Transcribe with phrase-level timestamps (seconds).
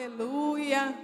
[0.00, 0.94] Aleluia.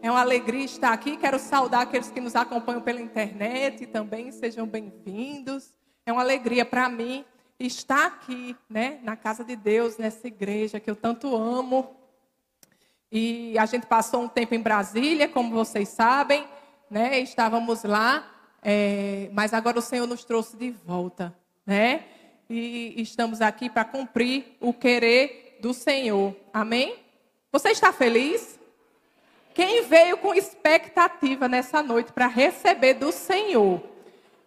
[0.00, 1.16] É uma alegria estar aqui.
[1.16, 4.30] Quero saudar aqueles que nos acompanham pela internet também.
[4.30, 5.74] Sejam bem-vindos.
[6.06, 7.24] É uma alegria para mim
[7.58, 11.96] estar aqui, né, na casa de Deus, nessa igreja que eu tanto amo.
[13.10, 16.46] E a gente passou um tempo em Brasília, como vocês sabem,
[16.88, 17.18] né?
[17.18, 18.24] Estávamos lá,
[18.62, 21.36] é, mas agora o Senhor nos trouxe de volta,
[21.66, 22.04] né?
[22.48, 26.36] E estamos aqui para cumprir o querer do Senhor.
[26.52, 27.01] Amém?
[27.52, 28.58] Você está feliz?
[29.52, 33.82] Quem veio com expectativa nessa noite para receber do Senhor?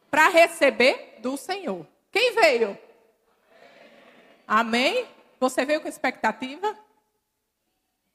[0.10, 1.86] Para receber do Senhor.
[2.12, 2.76] Quem veio?
[4.48, 5.06] Amém?
[5.40, 6.76] Você veio com expectativa?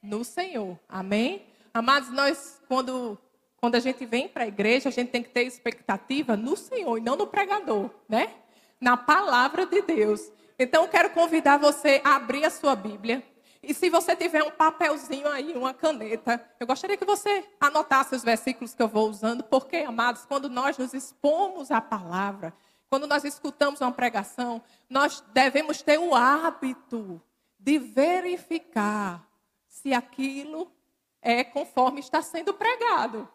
[0.02, 0.76] No Senhor.
[0.88, 1.46] Amém?
[1.72, 3.16] Amados, nós, quando,
[3.58, 6.98] quando a gente vem para a igreja, a gente tem que ter expectativa no Senhor
[6.98, 8.34] e não no pregador, né?
[8.80, 10.32] Na palavra de Deus.
[10.58, 13.22] Então, eu quero convidar você a abrir a sua Bíblia
[13.62, 18.22] e se você tiver um papelzinho aí, uma caneta, eu gostaria que você anotasse os
[18.22, 22.54] versículos que eu vou usando, porque, amados, quando nós nos expomos à palavra,
[22.88, 27.20] quando nós escutamos uma pregação, nós devemos ter o hábito
[27.58, 29.24] de verificar
[29.68, 30.72] se aquilo
[31.20, 33.28] é conforme está sendo pregado.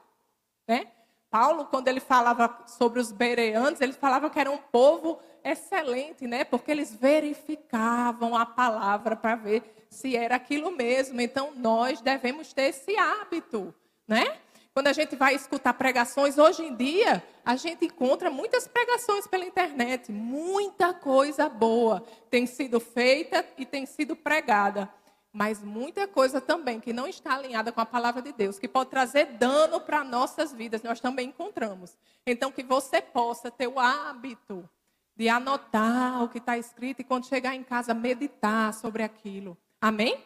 [0.67, 0.87] Né?
[1.29, 6.43] Paulo, quando ele falava sobre os bereanos, ele falava que era um povo excelente, né?
[6.43, 11.19] Porque eles verificavam a palavra para ver se era aquilo mesmo.
[11.21, 13.73] Então, nós devemos ter esse hábito,
[14.07, 14.39] né?
[14.73, 19.45] Quando a gente vai escutar pregações, hoje em dia, a gente encontra muitas pregações pela
[19.45, 20.11] internet.
[20.11, 24.89] Muita coisa boa tem sido feita e tem sido pregada.
[25.31, 28.89] Mas muita coisa também que não está alinhada com a palavra de Deus, que pode
[28.89, 31.97] trazer dano para nossas vidas, nós também encontramos.
[32.27, 34.69] Então, que você possa ter o hábito
[35.15, 39.57] de anotar o que está escrito e quando chegar em casa meditar sobre aquilo.
[39.85, 40.25] Amém?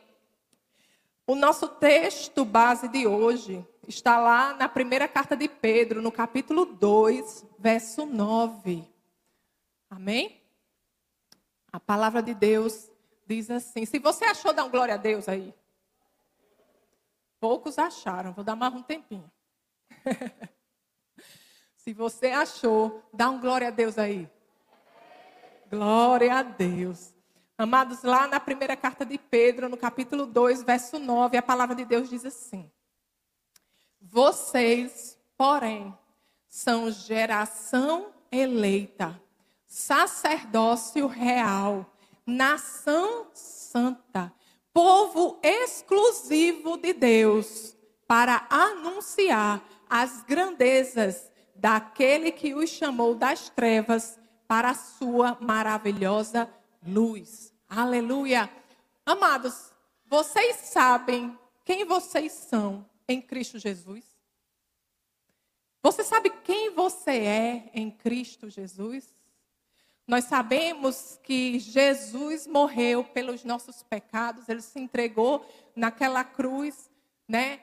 [1.28, 6.66] O nosso texto base de hoje está lá na primeira carta de Pedro, no capítulo
[6.66, 8.88] 2, verso 9.
[9.90, 10.42] Amém?
[11.74, 12.90] A palavra de Deus
[13.28, 15.54] diz assim: se você achou, dá um glória a Deus aí.
[17.38, 19.30] Poucos acharam, vou dar mais um tempinho.
[21.76, 24.26] se você achou, dá um glória a Deus aí.
[25.70, 27.19] Glória a Deus.
[27.60, 31.84] Amados, lá na primeira carta de Pedro, no capítulo 2, verso 9, a palavra de
[31.84, 32.72] Deus diz assim:
[34.00, 35.94] Vocês, porém,
[36.48, 39.22] são geração eleita,
[39.68, 41.86] sacerdócio real,
[42.26, 44.32] nação santa,
[44.72, 47.76] povo exclusivo de Deus,
[48.08, 56.50] para anunciar as grandezas daquele que os chamou das trevas para a sua maravilhosa
[56.86, 57.49] luz.
[57.70, 58.50] Aleluia.
[59.06, 59.72] Amados,
[60.08, 64.04] vocês sabem quem vocês são em Cristo Jesus?
[65.84, 69.14] Você sabe quem você é em Cristo Jesus?
[70.08, 76.90] Nós sabemos que Jesus morreu pelos nossos pecados, ele se entregou naquela cruz,
[77.28, 77.60] né?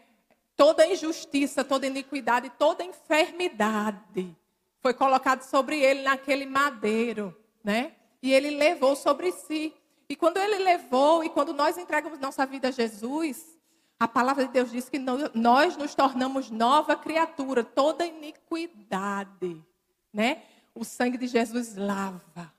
[0.55, 4.37] Toda injustiça, toda iniquidade, toda enfermidade
[4.78, 7.97] foi colocado sobre ele naquele madeiro, né?
[8.22, 9.75] E ele levou sobre si.
[10.09, 13.59] E quando ele levou, e quando nós entregamos nossa vida a Jesus,
[13.99, 19.65] a palavra de Deus diz que nós nos tornamos nova criatura, toda iniquidade,
[20.12, 20.43] né?
[20.75, 22.53] O sangue de Jesus lava.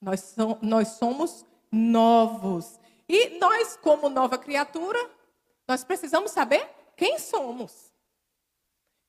[0.00, 2.78] Nós, nós somos novos.
[3.08, 4.98] E nós, como nova criatura,
[5.66, 7.92] nós precisamos saber quem somos.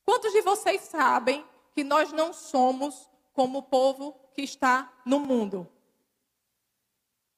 [0.04, 5.68] Quantos de vocês sabem que nós não somos como o povo que está no mundo.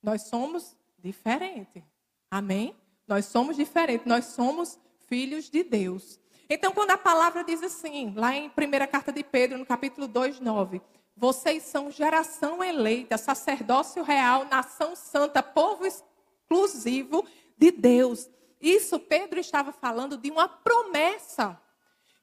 [0.02, 1.82] Nós somos diferentes.
[2.30, 2.76] Amém?
[3.06, 4.06] Nós somos diferentes.
[4.06, 6.18] Nós somos filhos de Deus.
[6.48, 8.52] Então, quando a palavra diz assim, lá em 1
[8.90, 10.80] carta de Pedro, no capítulo 2, 9,
[11.16, 17.24] vocês são geração eleita, sacerdócio real, nação santa, povo exclusivo
[17.56, 18.28] de Deus.
[18.60, 21.60] Isso Pedro estava falando de uma promessa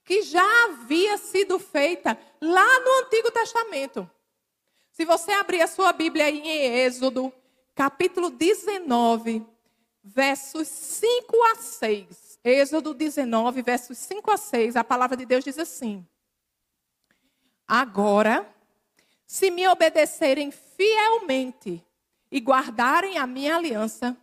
[0.03, 4.09] que já havia sido feita lá no Antigo Testamento.
[4.91, 7.31] Se você abrir a sua Bíblia em Êxodo,
[7.77, 9.45] capítulo 19,
[10.03, 12.39] versos 5 a 6.
[12.43, 16.03] Êxodo 19, versos 5 a 6, a palavra de Deus diz assim:
[17.67, 18.51] Agora,
[19.27, 21.85] se me obedecerem fielmente
[22.31, 24.17] e guardarem a minha aliança,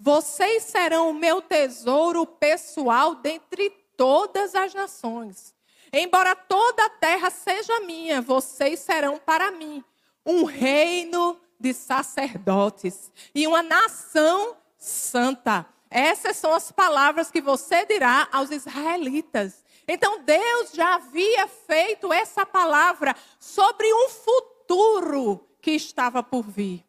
[0.00, 3.68] vocês serão o meu tesouro pessoal dentre
[3.98, 5.54] todas as nações.
[5.92, 9.84] Embora toda a terra seja minha, vocês serão para mim
[10.24, 15.66] um reino de sacerdotes e uma nação santa.
[15.90, 19.64] Essas são as palavras que você dirá aos israelitas.
[19.86, 26.84] Então Deus já havia feito essa palavra sobre um futuro que estava por vir.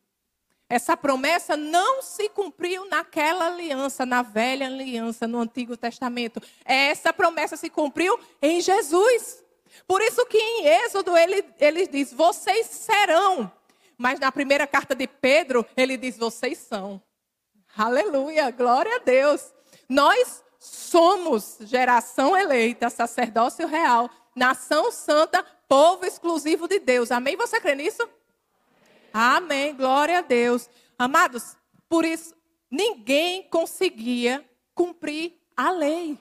[0.68, 6.42] Essa promessa não se cumpriu naquela aliança, na velha aliança, no Antigo Testamento.
[6.64, 9.44] Essa promessa se cumpriu em Jesus.
[9.88, 13.52] Por isso que em Êxodo ele, ele diz: vocês serão.
[13.98, 17.02] Mas na primeira carta de Pedro, ele diz: vocês são.
[17.78, 19.54] Aleluia, glória a Deus.
[19.88, 27.12] Nós somos geração eleita, sacerdócio real, nação santa, povo exclusivo de Deus.
[27.12, 27.36] Amém?
[27.36, 28.08] Você crê nisso?
[29.14, 30.70] Amém, glória a Deus.
[30.98, 31.56] Amados,
[31.88, 32.34] por isso,
[32.70, 34.44] ninguém conseguia
[34.74, 36.20] cumprir a lei.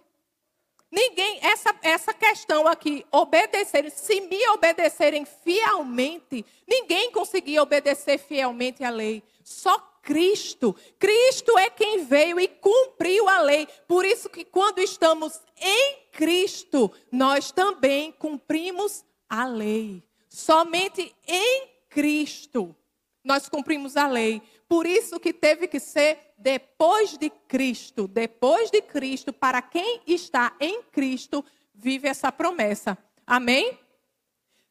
[0.94, 8.90] Ninguém, essa, essa questão aqui, obedecerem, se me obedecerem fielmente, ninguém conseguia obedecer fielmente a
[8.90, 9.20] lei.
[9.42, 10.76] Só Cristo.
[10.96, 13.66] Cristo é quem veio e cumpriu a lei.
[13.88, 20.00] Por isso que quando estamos em Cristo, nós também cumprimos a lei.
[20.28, 22.76] Somente em Cristo
[23.24, 24.42] nós cumprimos a lei.
[24.68, 30.54] Por isso que teve que ser depois de Cristo, depois de Cristo, para quem está
[30.60, 31.42] em Cristo,
[31.74, 32.98] vive essa promessa.
[33.26, 33.78] Amém?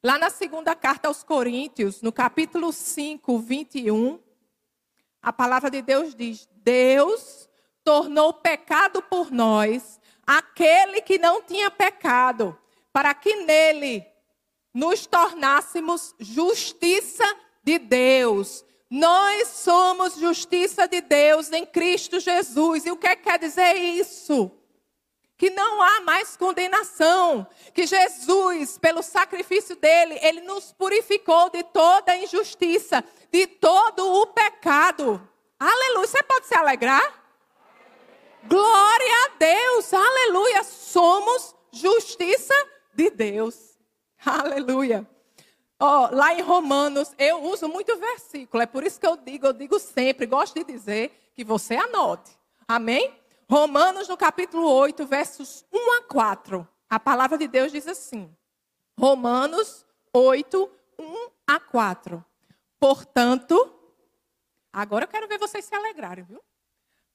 [0.03, 4.19] Lá na segunda carta aos Coríntios, no capítulo 5, 21,
[5.21, 7.50] a palavra de Deus diz: Deus
[7.83, 12.57] tornou pecado por nós aquele que não tinha pecado,
[12.91, 14.05] para que nele
[14.73, 17.23] nos tornássemos justiça
[17.63, 18.65] de Deus.
[18.89, 22.86] Nós somos justiça de Deus em Cristo Jesus.
[22.86, 24.51] E o que quer dizer isso?
[25.36, 32.15] Que não há mais condenação, que Jesus, pelo sacrifício dele, ele nos purificou de toda
[32.15, 35.27] injustiça, de todo o pecado.
[35.60, 36.07] Aleluia.
[36.07, 37.24] Você pode se alegrar?
[38.44, 39.92] Glória a Deus.
[39.92, 40.63] Aleluia.
[40.63, 42.54] Somos justiça
[42.94, 43.75] de Deus.
[44.24, 45.07] Aleluia.
[45.79, 49.53] Oh, lá em Romanos, eu uso muito versículo, é por isso que eu digo, eu
[49.53, 52.31] digo sempre, gosto de dizer que você anote.
[52.67, 53.13] Amém?
[53.49, 56.67] Romanos, no capítulo 8, versos 1 a 4.
[56.89, 58.33] A palavra de Deus diz assim:
[58.97, 62.23] Romanos 8, 1 a 4.
[62.79, 63.73] Portanto,
[64.71, 66.41] agora eu quero ver vocês se alegrarem, viu?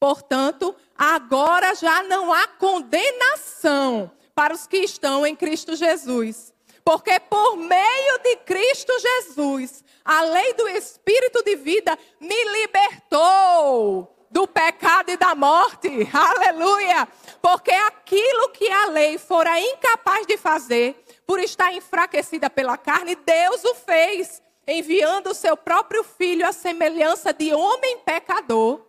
[0.01, 6.55] Portanto, agora já não há condenação para os que estão em Cristo Jesus.
[6.89, 14.49] Porque por meio de Cristo Jesus, a lei do Espírito de vida me libertou do
[14.49, 16.09] pecado e da morte.
[16.11, 17.07] Aleluia!
[17.43, 23.63] Porque aquilo que a lei fora incapaz de fazer, por estar enfraquecida pela carne, Deus
[23.65, 28.81] o fez, enviando o seu próprio filho à semelhança de homem pecador,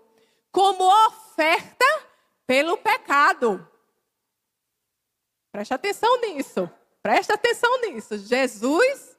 [0.54, 1.86] como oferta
[2.48, 3.68] pelo pecado.
[5.52, 6.79] Preste atenção nisso.
[7.10, 8.20] Preste atenção nisso.
[8.20, 9.18] Jesus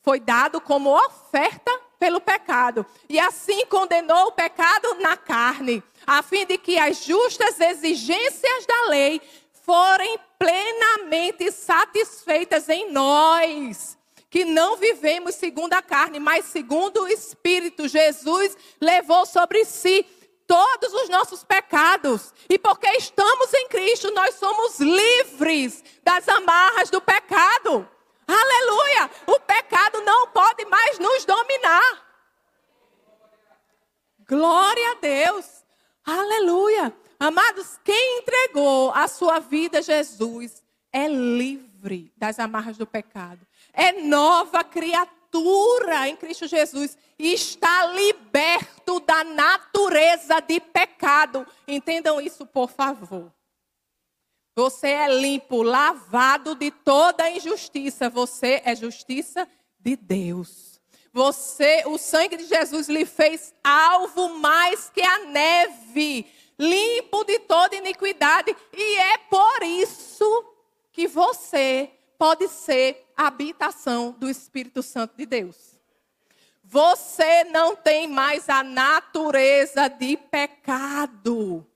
[0.00, 2.86] foi dado como oferta pelo pecado.
[3.10, 8.86] E assim condenou o pecado na carne, a fim de que as justas exigências da
[8.88, 9.20] lei
[9.52, 13.98] forem plenamente satisfeitas em nós,
[14.30, 17.86] que não vivemos segundo a carne, mas segundo o Espírito.
[17.86, 20.06] Jesus levou sobre si
[20.46, 21.63] todos os nossos pecados.
[22.48, 27.88] E porque estamos em Cristo, nós somos livres das amarras do pecado.
[28.26, 29.10] Aleluia!
[29.26, 32.04] O pecado não pode mais nos dominar.
[34.28, 35.64] Glória a Deus.
[36.04, 36.94] Aleluia.
[37.18, 43.46] Amados, quem entregou a sua vida a Jesus é livre das amarras do pecado.
[43.72, 45.13] É nova criatura
[46.06, 51.46] em Cristo Jesus e está liberto da natureza de pecado.
[51.66, 53.32] Entendam isso, por favor.
[54.56, 58.08] Você é limpo, lavado de toda injustiça.
[58.08, 59.48] Você é justiça
[59.80, 60.80] de Deus.
[61.12, 66.26] Você, o sangue de Jesus lhe fez alvo mais que a neve,
[66.58, 70.44] limpo de toda iniquidade, e é por isso
[70.90, 71.88] que você
[72.24, 75.78] pode ser a habitação do Espírito Santo de Deus.
[76.62, 81.66] Você não tem mais a natureza de pecado.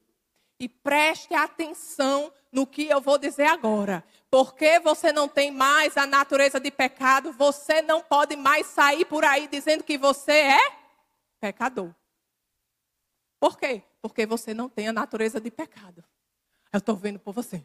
[0.59, 4.03] E preste atenção no que eu vou dizer agora.
[4.31, 9.27] Porque você não tem mais a natureza de pecado, você não pode mais sair por
[9.27, 10.73] aí dizendo que você é
[11.39, 11.95] pecador.
[13.39, 13.83] Por quê?
[14.01, 16.03] Porque você não tem a natureza de pecado.
[16.73, 17.63] Eu estou vendo por você.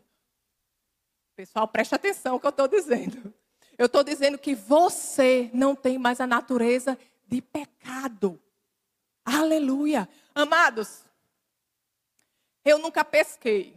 [1.35, 3.33] Pessoal, preste atenção no que eu estou dizendo.
[3.75, 6.97] Eu estou dizendo que você não tem mais a natureza
[7.27, 8.39] de pecado.
[9.25, 10.07] Aleluia.
[10.35, 11.03] Amados,
[12.63, 13.75] Eu nunca pesquei.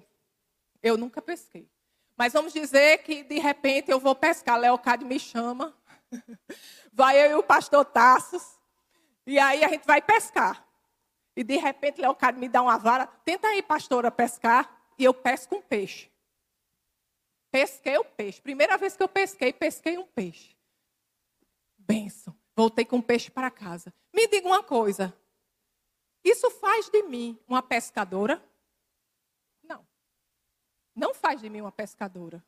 [0.82, 1.68] Eu nunca pesquei.
[2.16, 4.58] Mas vamos dizer que de repente eu vou pescar.
[4.58, 5.74] Leocádio me chama.
[6.92, 8.58] Vai eu e o pastor Tassos.
[9.26, 10.64] E aí a gente vai pescar.
[11.34, 13.06] E de repente Leocádio me dá uma vara.
[13.24, 14.70] Tenta aí, pastora, pescar.
[14.98, 16.08] E eu pesco um peixe.
[17.50, 18.40] Pesquei o peixe.
[18.40, 20.56] Primeira vez que eu pesquei, pesquei um peixe.
[21.78, 22.36] Benção.
[22.54, 23.92] Voltei com um peixe para casa.
[24.12, 25.16] Me diga uma coisa.
[26.24, 28.42] Isso faz de mim uma pescadora?
[29.62, 29.86] Não.
[30.94, 32.44] Não faz de mim uma pescadora.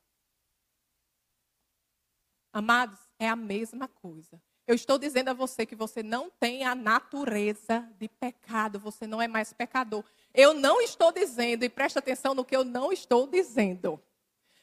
[2.52, 4.42] Amados, é a mesma coisa.
[4.66, 9.22] Eu estou dizendo a você que você não tem a natureza de pecado, você não
[9.22, 10.04] é mais pecador.
[10.34, 13.98] Eu não estou dizendo, e preste atenção no que eu não estou dizendo.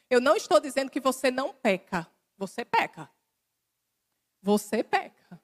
[0.08, 2.06] Eu não estou dizendo que você não peca.
[2.36, 3.10] Você peca.
[4.42, 5.40] Você peca.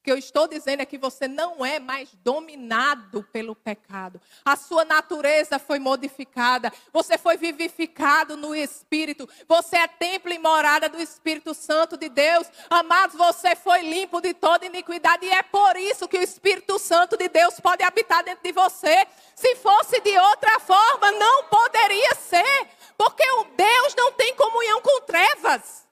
[0.00, 4.20] O que eu estou dizendo é que você não é mais dominado pelo pecado.
[4.44, 6.72] A sua natureza foi modificada.
[6.92, 9.28] Você foi vivificado no Espírito.
[9.48, 12.46] Você é templo e morada do Espírito Santo de Deus.
[12.70, 15.26] Amados, você foi limpo de toda iniquidade.
[15.26, 19.04] E é por isso que o Espírito Santo de Deus pode habitar dentro de você.
[19.34, 22.68] Se fosse de outra forma, não poderia ser.
[22.96, 25.86] Porque o Deus não tem comunhão com trevas.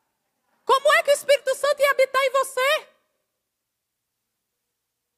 [0.65, 2.96] Como é que o Espírito Santo ia habitar em você?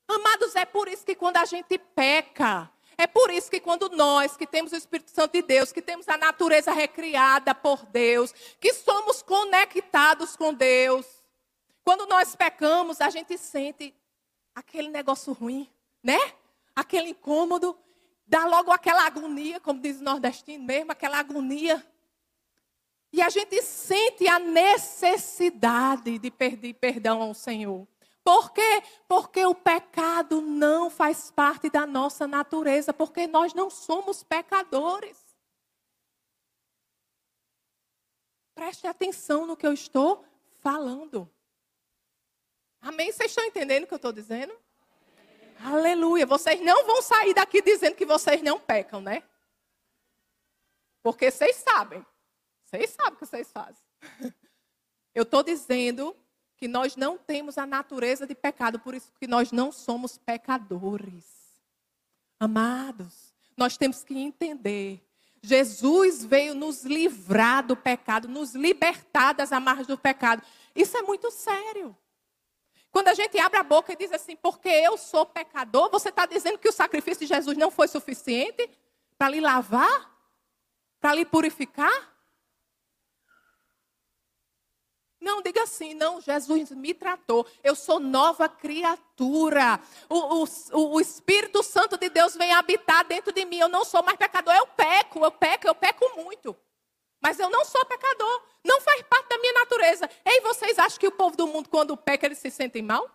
[0.09, 4.37] Amados, é por isso que quando a gente peca, é por isso que quando nós,
[4.37, 8.73] que temos o Espírito Santo de Deus, que temos a natureza recriada por Deus, que
[8.73, 11.07] somos conectados com Deus,
[11.85, 13.95] quando nós pecamos, a gente sente
[14.55, 15.71] aquele negócio ruim,
[16.03, 16.19] né?
[16.75, 17.79] Aquele incômodo,
[18.27, 21.85] dá logo aquela agonia, como diz o nordestino mesmo, aquela agonia.
[23.13, 27.87] E a gente sente a necessidade de pedir perdão ao Senhor.
[28.29, 28.83] Por quê?
[29.09, 35.17] Porque o pecado não faz parte da nossa natureza, porque nós não somos pecadores.
[38.55, 40.27] Preste atenção no que eu estou
[40.61, 41.27] falando.
[42.83, 43.11] Amém?
[43.11, 44.55] Vocês estão entendendo o que eu estou dizendo?
[45.65, 46.27] Aleluia.
[46.27, 49.23] Vocês não vão sair daqui dizendo que vocês não pecam, né?
[51.03, 52.05] Porque vocês sabem.
[52.67, 53.83] Vocês sabem o que vocês fazem.
[55.15, 56.15] Eu estou dizendo
[56.59, 61.25] que nós não temos a natureza de pecado, por isso que nós não somos pecadores.
[62.39, 65.01] Amados, nós temos que entender.
[65.41, 70.43] Jesus veio nos livrar do pecado, nos libertar das amarras do pecado.
[70.75, 71.97] Isso é muito sério.
[72.91, 76.27] Quando a gente abre a boca e diz assim, porque eu sou pecador, você está
[76.27, 78.69] dizendo que o sacrifício de Jesus não foi suficiente
[79.17, 80.11] para lhe lavar?
[81.01, 82.18] Para lhe purificar?
[85.21, 89.81] Não, diga assim, não, Jesus me tratou, eu sou nova criatura.
[90.09, 94.03] O, o, o, Espírito Santo de Deus vem habitar dentro de mim, eu não sou
[94.03, 96.57] mais pecador, eu peco, eu peco, eu peco muito.
[97.21, 100.09] Mas eu não sou pecador, não faz parte da minha natureza.
[100.25, 103.11] Ei, vocês acham que o povo do mundo, quando peca, eles se sentem mal?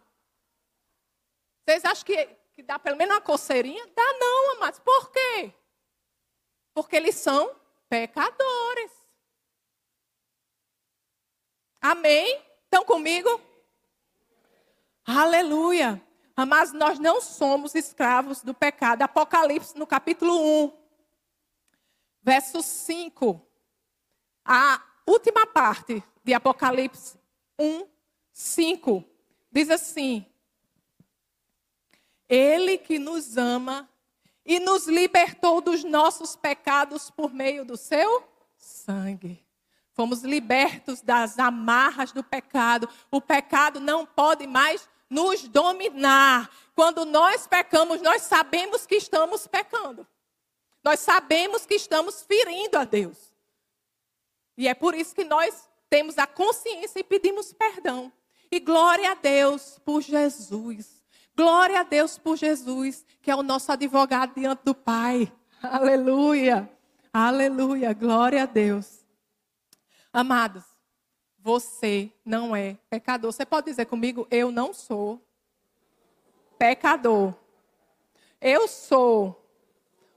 [1.65, 3.87] Vocês acham que, que dá pelo menos uma coceirinha?
[3.95, 4.79] Dá não, amados.
[4.79, 5.53] Por quê?
[6.73, 7.55] Porque eles são
[7.87, 8.82] pecadores.
[11.83, 12.41] Amém?
[12.63, 13.41] Estão comigo?
[15.05, 16.01] Aleluia.
[16.47, 19.01] Mas nós não somos escravos do pecado.
[19.01, 20.71] Apocalipse, no capítulo 1,
[22.21, 23.45] verso 5.
[24.45, 27.19] A última parte de Apocalipse
[27.59, 27.85] 1,
[28.31, 29.03] 5.
[29.51, 30.25] Diz assim:
[32.29, 33.89] Ele que nos ama
[34.45, 38.23] e nos libertou dos nossos pecados por meio do seu
[38.55, 39.42] sangue.
[39.93, 42.89] Fomos libertos das amarras do pecado.
[43.11, 46.49] O pecado não pode mais nos dominar.
[46.75, 50.07] Quando nós pecamos, nós sabemos que estamos pecando.
[50.83, 53.33] Nós sabemos que estamos ferindo a Deus.
[54.57, 58.11] E é por isso que nós temos a consciência e pedimos perdão.
[58.51, 61.03] E glória a Deus por Jesus.
[61.35, 65.31] Glória a Deus por Jesus, que é o nosso advogado diante do Pai.
[65.61, 66.69] Aleluia.
[67.11, 67.93] Aleluia.
[67.93, 69.02] Glória a Deus.
[70.13, 70.63] Amados,
[71.39, 73.31] você não é pecador.
[73.31, 75.19] Você pode dizer comigo, eu não sou
[76.59, 77.33] pecador.
[78.39, 79.43] Eu sou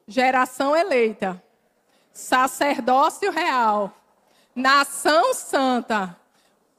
[0.07, 1.43] geração eleita,
[2.13, 3.91] sacerdócio real,
[4.55, 6.15] nação santa,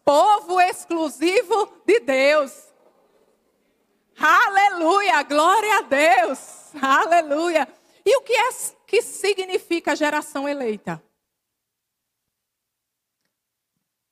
[0.06, 2.68] povo exclusivo de Deus.
[4.20, 6.72] Aleluia, glória a Deus.
[6.80, 7.68] Aleluia.
[8.06, 8.50] E o que é
[8.86, 11.02] que significa geração eleita?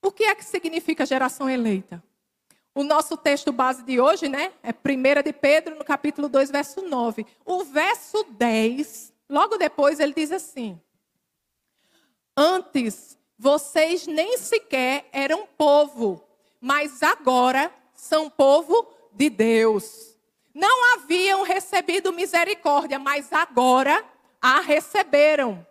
[0.06, 2.04] O que é que significa geração eleita?
[2.76, 6.84] O nosso texto base de hoje, né, é 1 de Pedro, no capítulo 2, verso
[6.84, 7.26] 9.
[7.44, 10.80] O verso 10 logo depois ele diz assim:
[12.38, 16.24] Antes vocês nem sequer eram povo,
[16.62, 20.16] mas agora são povo de Deus.
[20.54, 24.06] Não haviam recebido misericórdia, mas agora
[24.40, 25.66] a receberam.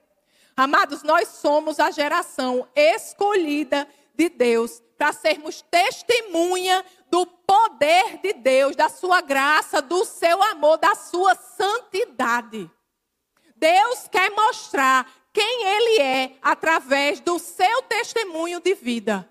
[0.56, 8.76] Amados, nós somos a geração escolhida de Deus para sermos testemunha do poder de Deus,
[8.76, 12.70] da sua graça, do seu amor, da sua santidade.
[13.56, 19.28] Deus quer mostrar quem Ele é através do seu testemunho de vida.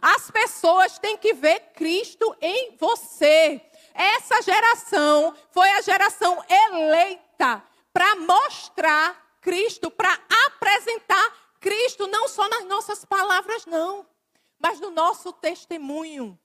[0.00, 3.60] As pessoas têm que ver Cristo em você.
[3.94, 12.66] Essa geração foi a geração eleita para mostrar Cristo, para apresentar Cristo, não só nas
[12.66, 14.06] nossas palavras, não,
[14.58, 16.38] mas no nosso testemunho.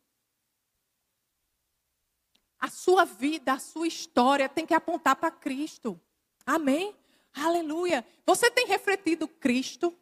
[2.58, 6.00] A sua vida, a sua história tem que apontar para Cristo.
[6.46, 6.98] Amém?
[7.34, 8.08] Aleluia.
[8.26, 9.94] Você tem refletido Cristo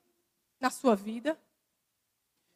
[0.60, 1.36] na sua vida?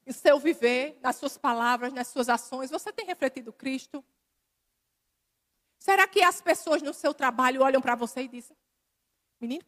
[0.06, 4.06] Em seu viver, nas suas palavras, nas suas ações, você tem refletido Cristo?
[5.80, 8.56] Será que as pessoas no seu trabalho olham para você e dizem:
[9.40, 9.66] Menino,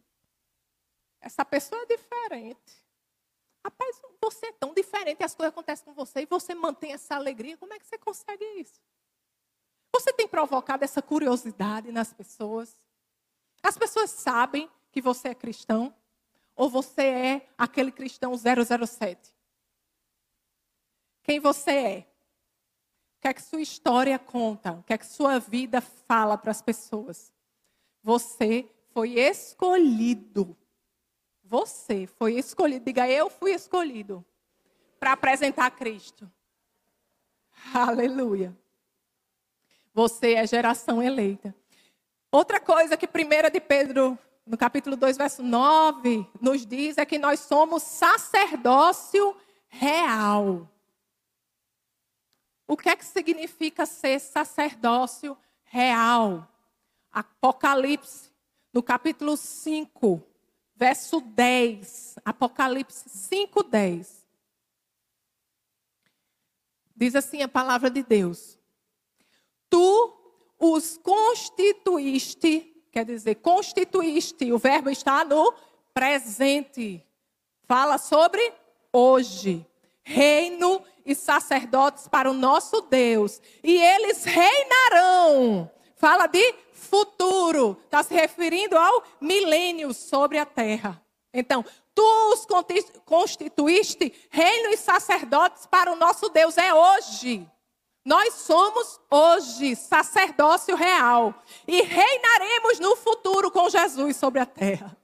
[1.19, 2.82] essa pessoa é diferente.
[3.65, 7.57] Rapaz, você é tão diferente, as coisas acontecem com você e você mantém essa alegria.
[7.57, 8.81] Como é que você consegue isso?
[9.93, 12.75] Você tem provocado essa curiosidade nas pessoas?
[13.61, 15.95] As pessoas sabem que você é cristão?
[16.55, 19.33] Ou você é aquele cristão 007?
[21.23, 21.99] Quem você é?
[23.17, 24.73] O que é que sua história conta?
[24.73, 27.31] O que é que sua vida fala para as pessoas?
[28.01, 30.57] Você foi escolhido.
[31.53, 32.83] Você foi escolhido.
[32.83, 34.25] Diga, eu fui escolhido
[34.99, 36.27] para apresentar Cristo.
[37.71, 38.57] Aleluia.
[39.93, 41.55] Você é geração eleita.
[42.31, 44.17] Outra coisa que 1 de Pedro,
[44.47, 50.67] no capítulo 2, verso 9, nos diz é que nós somos sacerdócio real.
[52.67, 56.49] O que é que significa ser sacerdócio real?
[57.11, 58.31] Apocalipse
[58.73, 60.32] no capítulo 5,
[60.75, 62.19] verso 10.
[62.23, 64.25] Apocalipse 5, 10.
[66.95, 68.59] Diz assim a palavra de Deus:
[69.69, 70.13] Tu
[70.59, 75.53] os constituíste, quer dizer, constituíste, o verbo está no
[75.93, 77.05] presente.
[77.63, 78.53] Fala sobre
[78.91, 79.65] hoje.
[80.05, 85.71] Reino e sacerdotes para o nosso Deus, e eles reinarão.
[85.95, 91.01] Fala de futuro, está se referindo ao milênio sobre a terra.
[91.33, 91.65] Então,
[91.95, 92.45] tu os
[93.05, 97.49] constituíste reino e sacerdotes para o nosso Deus, é hoje.
[98.05, 101.33] Nós somos hoje sacerdócio real
[101.65, 104.95] e reinaremos no futuro com Jesus sobre a terra.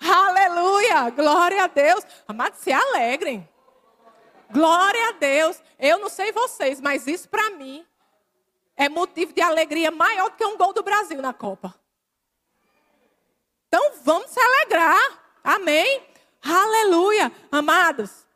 [0.00, 1.10] Aleluia!
[1.10, 2.04] Glória a Deus.
[2.26, 3.48] Amados, se alegrem.
[4.50, 5.62] Glória a Deus.
[5.78, 7.86] Eu não sei vocês, mas isso para mim
[8.76, 11.74] é motivo de alegria maior do que um gol do Brasil na Copa.
[13.68, 15.38] Então vamos se alegrar.
[15.42, 16.02] Amém?
[16.42, 17.32] Aleluia.
[17.50, 18.26] Amados,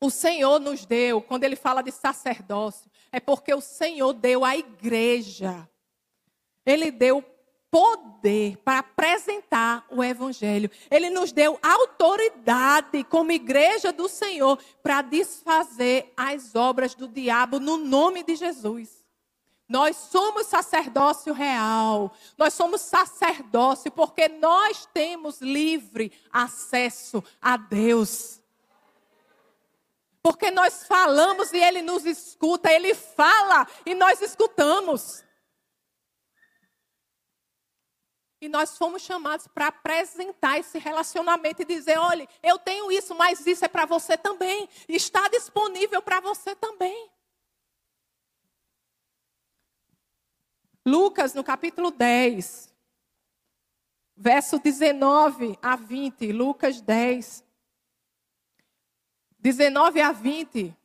[0.00, 4.56] o Senhor nos deu, quando ele fala de sacerdócio, é porque o Senhor deu à
[4.56, 5.68] igreja.
[6.64, 7.24] Ele deu
[7.70, 10.70] poder para apresentar o Evangelho.
[10.90, 17.78] Ele nos deu autoridade como igreja do Senhor para desfazer as obras do diabo no
[17.78, 19.01] nome de Jesus.
[19.68, 22.12] Nós somos sacerdócio real.
[22.36, 28.40] Nós somos sacerdócio porque nós temos livre acesso a Deus.
[30.22, 35.24] Porque nós falamos e Ele nos escuta, Ele fala e nós escutamos.
[38.42, 43.46] E nós fomos chamados para apresentar esse relacionamento e dizer: olha, eu tenho isso, mas
[43.46, 44.68] isso é para você também.
[44.88, 47.11] Está disponível para você também.
[50.84, 52.74] Lucas, no capítulo 10,
[54.16, 56.32] verso 19 a 20.
[56.32, 57.44] Lucas 10,
[59.38, 60.76] 19 a 20.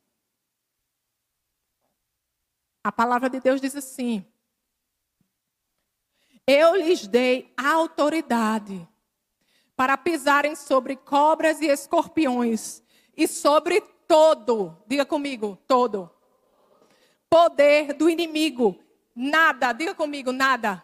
[2.84, 4.24] A palavra de Deus diz assim:
[6.46, 8.88] Eu lhes dei autoridade
[9.76, 12.84] para pisarem sobre cobras e escorpiões
[13.16, 16.10] e sobre todo, diga comigo, todo,
[17.28, 18.87] poder do inimigo
[19.18, 20.84] nada, diga comigo, nada,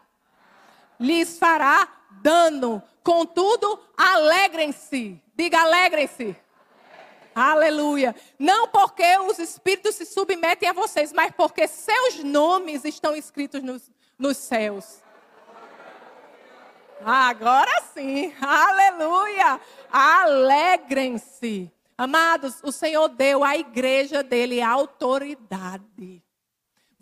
[0.99, 2.81] lhes fará dano.
[3.03, 5.21] Contudo, alegrem-se.
[5.35, 6.35] Diga, alegrem-se.
[7.35, 8.15] Aleluia.
[8.39, 13.91] Não porque os espíritos se submetem a vocês, mas porque seus nomes estão escritos nos,
[14.17, 15.01] nos céus.
[17.05, 19.59] Agora sim, aleluia!
[19.91, 21.69] Alegrem-se.
[21.97, 26.23] Amados, o Senhor deu à igreja dele autoridade.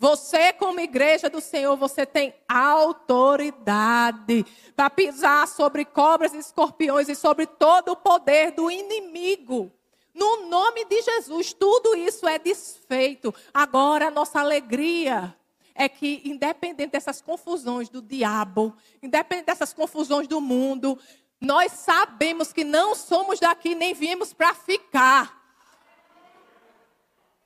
[0.02, 7.14] Você, como igreja do Senhor, você tem autoridade para pisar sobre cobras e escorpiões e
[7.14, 9.70] sobre todo o poder do inimigo.
[10.12, 13.32] No nome de Jesus, tudo isso é desfeito.
[13.54, 15.36] Agora, a nossa alegria
[15.72, 20.98] é que, independente dessas confusões do diabo, independente dessas confusões do mundo,
[21.40, 25.41] nós sabemos que não somos daqui nem viemos para ficar.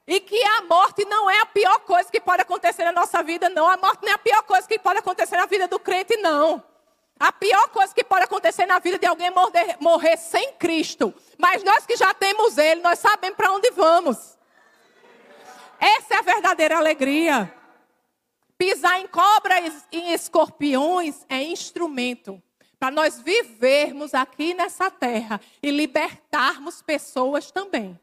[0.07, 3.49] E que a morte não é a pior coisa que pode acontecer na nossa vida,
[3.49, 3.69] não.
[3.69, 6.63] A morte não é a pior coisa que pode acontecer na vida do crente, não.
[7.19, 11.13] A pior coisa que pode acontecer na vida de alguém é morrer, morrer sem Cristo.
[11.37, 14.37] Mas nós que já temos Ele, nós sabemos para onde vamos.
[15.81, 17.53] Essa é a verdadeira alegria.
[18.57, 22.41] Pisar em cobras e em escorpiões é instrumento
[22.79, 27.99] para nós vivermos aqui nessa terra e libertarmos pessoas também.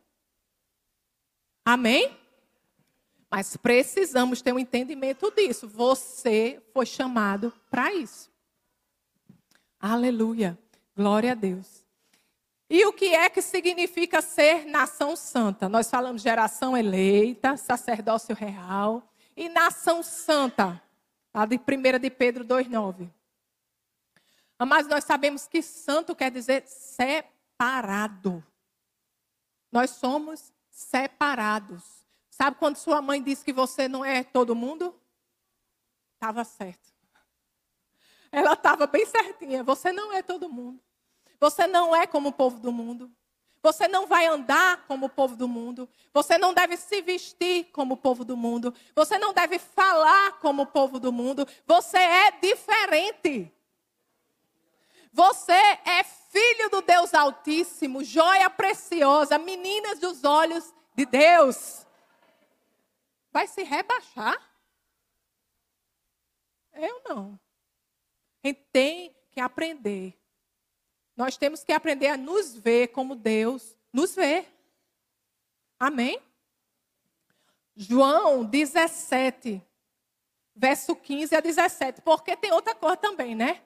[1.65, 2.17] Amém?
[3.29, 5.67] Mas precisamos ter um entendimento disso.
[5.67, 8.29] Você foi chamado para isso.
[9.79, 10.57] Aleluia.
[10.95, 11.83] Glória a Deus.
[12.69, 15.67] E o que é que significa ser nação santa?
[15.67, 19.03] Nós falamos geração eleita, sacerdócio real
[19.35, 20.81] e nação santa.
[21.33, 23.09] A de 1 de Pedro 2,9.
[24.59, 28.43] Mas nós sabemos que santo quer dizer separado.
[29.71, 31.83] Nós somos separados.
[32.31, 34.93] Sabe quando sua mãe disse que você não é todo mundo?
[36.15, 36.91] Estava certo.
[38.31, 39.63] Ela estava bem certinha.
[39.63, 40.81] Você não é todo mundo.
[41.39, 43.11] Você não é como o povo do mundo.
[43.61, 45.87] Você não vai andar como o povo do mundo.
[46.11, 48.73] Você não deve se vestir como o povo do mundo.
[48.95, 51.47] Você não deve falar como o povo do mundo.
[51.67, 53.53] Você é diferente.
[55.13, 61.85] Você é filho do Deus Altíssimo, joia preciosa, meninas dos olhos de Deus.
[63.31, 64.35] Vai se rebaixar?
[66.73, 67.39] Eu não.
[68.43, 70.19] A gente tem que aprender.
[71.15, 74.47] Nós temos que aprender a nos ver como Deus nos vê.
[75.79, 76.19] Amém?
[77.75, 79.61] João 17,
[80.55, 82.01] verso 15 a 17.
[82.01, 83.63] Porque tem outra coisa também, né?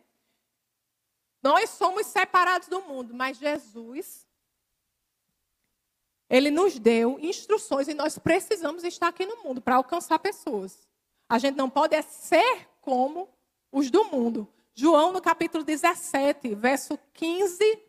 [1.48, 4.28] Nós somos separados do mundo, mas Jesus,
[6.30, 10.86] Ele nos deu instruções e nós precisamos estar aqui no mundo para alcançar pessoas.
[11.30, 13.30] A gente não pode ser como
[13.72, 14.46] os do mundo.
[14.76, 17.82] João, no capítulo 17, verso 15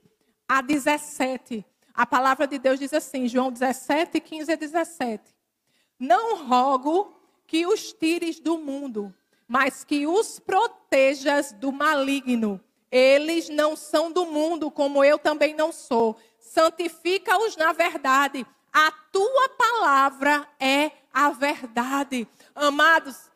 [0.46, 1.66] a 17.
[1.92, 5.34] A palavra de Deus diz assim, João 17, 15 a 17.
[5.98, 7.12] Não rogo
[7.44, 9.12] que os tires do mundo,
[9.48, 12.60] mas que os protejas do maligno.
[12.90, 16.16] Eles não são do mundo, como eu também não sou.
[16.38, 18.46] Santifica-os na verdade.
[18.72, 22.26] A tua palavra é a verdade.
[22.54, 23.30] Amados,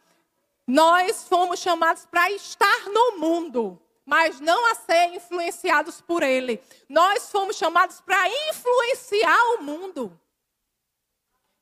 [0.66, 6.62] nós fomos chamados para estar no mundo, mas não a ser influenciados por ele.
[6.88, 10.18] Nós fomos chamados para influenciar o mundo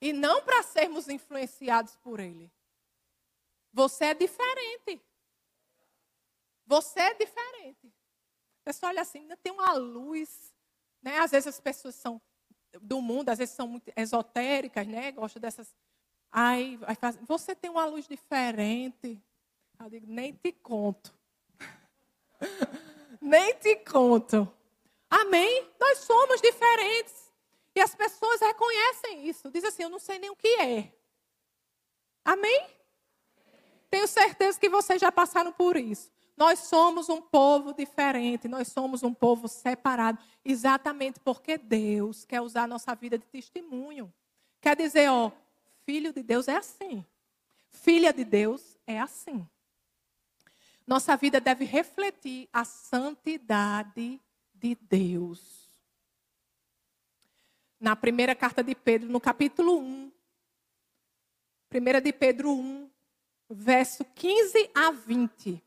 [0.01, 2.51] e não para sermos influenciados por ele.
[3.73, 5.01] Você é diferente.
[6.71, 7.93] Você é diferente.
[8.61, 10.55] A pessoa olha assim, ainda tem uma luz.
[11.03, 11.19] Né?
[11.19, 12.23] Às vezes as pessoas são
[12.81, 15.11] do mundo, às vezes são muito esotéricas, né?
[15.11, 15.75] Gostam dessas.
[16.31, 16.79] Ai,
[17.27, 19.21] você tem uma luz diferente.
[19.81, 21.13] Eu digo, nem te conto.
[23.21, 24.49] nem te conto.
[25.11, 25.69] Amém?
[25.81, 27.33] Nós somos diferentes.
[27.75, 29.51] E as pessoas reconhecem isso.
[29.51, 30.95] Dizem assim, eu não sei nem o que é.
[32.25, 32.71] Amém?
[33.91, 36.13] Tenho certeza que vocês já passaram por isso.
[36.41, 42.63] Nós somos um povo diferente, nós somos um povo separado, exatamente porque Deus quer usar
[42.63, 44.11] a nossa vida de testemunho.
[44.59, 45.31] Quer dizer, ó,
[45.85, 47.05] filho de Deus é assim.
[47.69, 49.47] Filha de Deus é assim.
[50.87, 54.19] Nossa vida deve refletir a santidade
[54.55, 55.69] de Deus.
[57.79, 60.11] Na primeira carta de Pedro, no capítulo 1,
[61.71, 62.91] 1 de Pedro 1,
[63.51, 65.63] verso 15 a 20.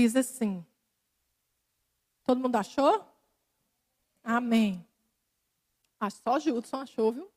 [0.00, 0.64] Diz assim.
[2.24, 3.04] Todo mundo achou?
[4.24, 4.86] Amém.
[5.98, 7.30] Acho só Judson achou, viu?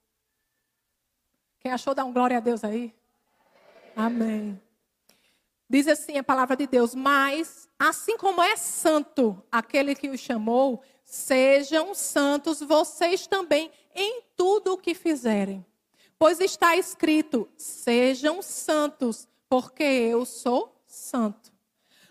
[1.60, 2.94] Quem achou, dá um glória a Deus aí.
[3.96, 4.62] Amém.
[5.70, 10.82] Diz assim a palavra de Deus: Mas, assim como é santo aquele que os chamou,
[11.04, 15.66] sejam santos vocês também em tudo o que fizerem.
[16.18, 21.53] Pois está escrito: Sejam santos, porque eu sou santo.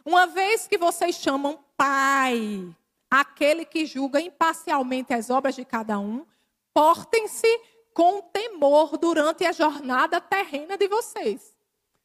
[0.05, 2.75] Uma vez que vocês chamam Pai,
[3.11, 6.27] aquele que julga imparcialmente as obras de cada um,
[6.75, 7.61] portem-se
[7.95, 11.55] com temor durante a jornada terrena de vocês.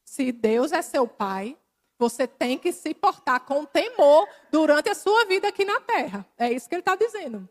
[0.03, 1.57] Se Deus é seu Pai,
[1.97, 6.25] você tem que se portar com temor durante a sua vida aqui na terra.
[6.37, 7.49] É isso que ele está dizendo.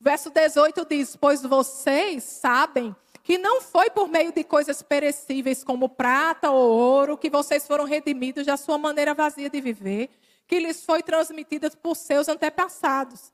[0.00, 2.94] O verso 18 diz: Pois vocês sabem
[3.26, 7.82] que não foi por meio de coisas perecíveis como prata ou ouro que vocês foram
[7.82, 10.10] redimidos da sua maneira vazia de viver,
[10.46, 13.32] que lhes foi transmitida por seus antepassados,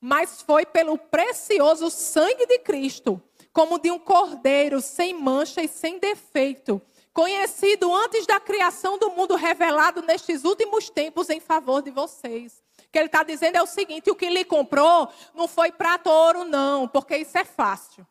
[0.00, 3.20] mas foi pelo precioso sangue de Cristo,
[3.52, 6.80] como de um cordeiro sem mancha e sem defeito,
[7.12, 12.62] conhecido antes da criação do mundo, revelado nestes últimos tempos em favor de vocês.
[12.78, 16.08] O que ele está dizendo é o seguinte: o que lhe comprou não foi prata
[16.08, 18.06] ou ouro, não, porque isso é fácil.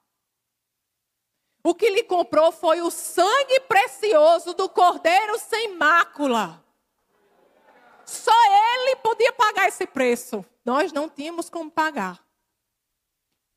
[1.64, 6.64] O que lhe comprou foi o sangue precioso do cordeiro sem mácula.
[8.06, 10.44] Só ele podia pagar esse preço.
[10.66, 12.24] Nós não tínhamos como pagar.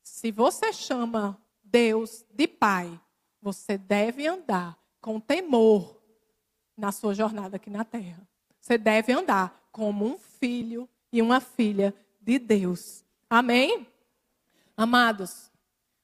[0.03, 2.99] Se você chama Deus de Pai,
[3.41, 5.99] você deve andar com temor
[6.77, 8.27] na sua jornada aqui na terra.
[8.61, 13.03] Você deve andar como um filho e uma filha de Deus.
[13.29, 13.87] Amém?
[14.77, 15.51] Amados,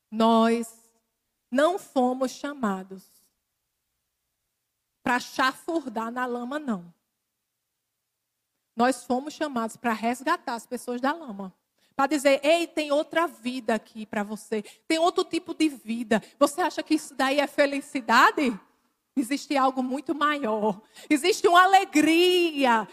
[0.09, 0.80] nós
[1.51, 3.03] não fomos chamados
[5.03, 6.93] para chafurdar na lama, não.
[8.75, 11.53] Nós fomos chamados para resgatar as pessoas da lama.
[11.93, 14.63] Para dizer, ei, tem outra vida aqui para você.
[14.87, 16.23] Tem outro tipo de vida.
[16.39, 18.57] Você acha que isso daí é felicidade?
[19.15, 20.81] Existe algo muito maior.
[21.09, 22.87] Existe uma alegria,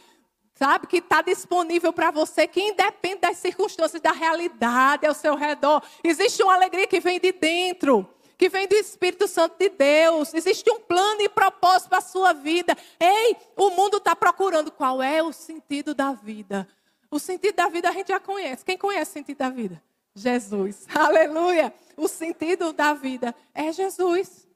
[0.53, 5.81] sabe, que está disponível para você, que independe das circunstâncias, da realidade ao seu redor.
[6.03, 10.33] Existe uma alegria que vem de dentro que vem do Espírito Santo de Deus.
[10.33, 12.77] Existe um plano e propósito para a sua vida.
[13.01, 16.67] Ei, o mundo está procurando qual é o sentido da vida.
[17.11, 18.65] O sentido da vida a gente já conhece.
[18.65, 19.83] Quem conhece o sentido da vida?
[20.15, 20.87] Jesus.
[20.95, 21.75] Aleluia.
[21.97, 24.47] O sentido da vida é Jesus.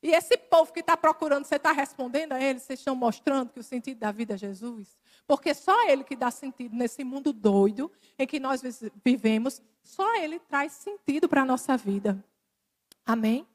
[0.00, 2.62] E esse povo que está procurando, você está respondendo a eles?
[2.62, 4.96] Vocês estão mostrando que o sentido da vida é Jesus?
[5.28, 8.62] Porque só Ele que dá sentido nesse mundo doido em que nós
[9.04, 12.24] vivemos, só Ele traz sentido para a nossa vida.
[13.04, 13.46] Amém?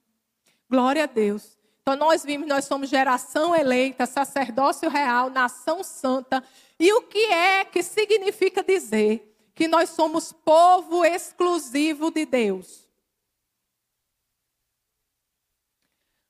[0.69, 1.57] Glória a Deus.
[1.81, 6.43] Então nós vimos, nós somos geração eleita, sacerdócio real, nação santa.
[6.79, 12.87] E o que é que significa dizer que nós somos povo exclusivo de Deus?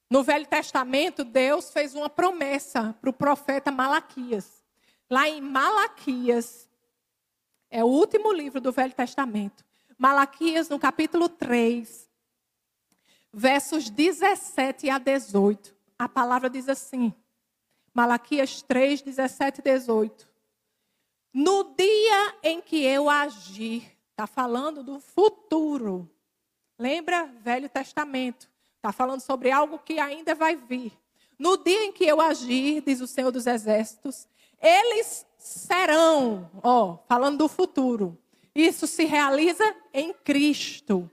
[0.09, 4.62] No Velho Testamento, Deus fez uma promessa para o profeta Malaquias.
[5.13, 6.67] Lá em Malaquias,
[7.69, 9.63] é o último livro do Velho Testamento.
[9.95, 12.09] Malaquias, no capítulo 3,
[13.31, 15.75] versos 17 a 18.
[15.99, 17.13] A palavra diz assim:
[17.93, 20.27] Malaquias 3, 17 e 18.
[21.31, 26.09] No dia em que eu agir, está falando do futuro.
[26.75, 27.25] Lembra?
[27.25, 28.49] Velho Testamento.
[28.77, 30.91] Está falando sobre algo que ainda vai vir.
[31.37, 34.27] No dia em que eu agir, diz o Senhor dos Exércitos,
[34.63, 38.17] eles serão, ó, falando do futuro.
[38.55, 41.11] Isso se realiza em Cristo.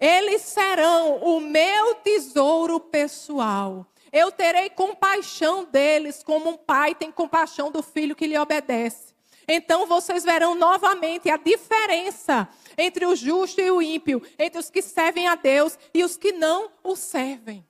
[0.00, 3.86] Eles serão o meu tesouro pessoal.
[4.10, 9.14] Eu terei compaixão deles, como um pai tem compaixão do filho que lhe obedece.
[9.46, 14.82] Então vocês verão novamente a diferença entre o justo e o ímpio, entre os que
[14.82, 17.64] servem a Deus e os que não o servem.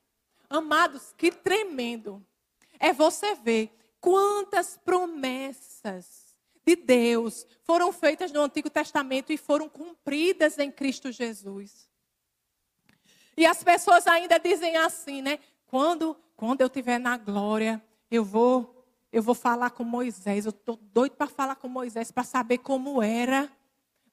[0.48, 2.24] Amados, que tremendo
[2.78, 10.58] é você ver Quantas promessas de Deus foram feitas no Antigo Testamento e foram cumpridas
[10.58, 11.88] em Cristo Jesus.
[13.36, 15.38] E as pessoas ainda dizem assim, né?
[15.66, 18.76] Quando, quando eu estiver na glória, eu vou
[19.12, 20.46] eu vou falar com Moisés.
[20.46, 23.50] Eu estou doido para falar com Moisés para saber como era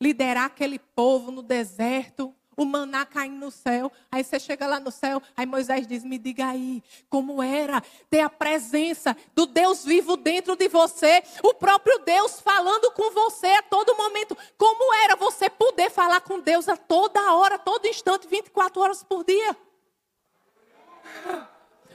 [0.01, 3.91] liderar aquele povo no deserto o maná caindo no céu.
[4.11, 8.21] Aí você chega lá no céu, aí Moisés diz: Me diga aí, como era ter
[8.21, 13.61] a presença do Deus vivo dentro de você, o próprio Deus falando com você a
[13.61, 14.35] todo momento.
[14.57, 19.23] Como era você poder falar com Deus a toda hora, todo instante, 24 horas por
[19.23, 19.55] dia?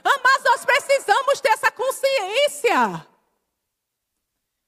[0.05, 3.07] Ah, mas nós precisamos ter essa consciência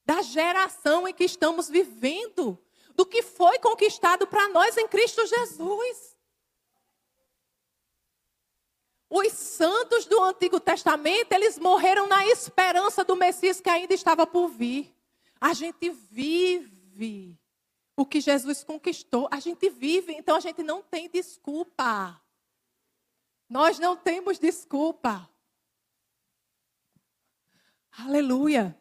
[0.05, 2.59] da geração em que estamos vivendo
[2.95, 6.15] do que foi conquistado para nós em Cristo Jesus.
[9.09, 14.47] Os santos do Antigo Testamento, eles morreram na esperança do Messias que ainda estava por
[14.47, 14.93] vir.
[15.39, 17.39] A gente vive
[17.95, 19.27] o que Jesus conquistou.
[19.31, 22.19] A gente vive, então a gente não tem desculpa.
[23.47, 25.29] Nós não temos desculpa.
[27.97, 28.77] Aleluia.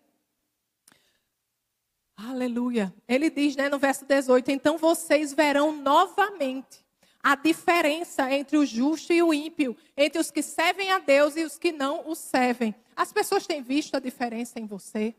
[2.16, 2.94] Aleluia.
[3.08, 6.84] Ele diz, né, no verso 18: Então vocês verão novamente
[7.22, 11.42] a diferença entre o justo e o ímpio, entre os que servem a Deus e
[11.42, 12.74] os que não o servem.
[12.94, 15.14] As pessoas têm visto a diferença em você?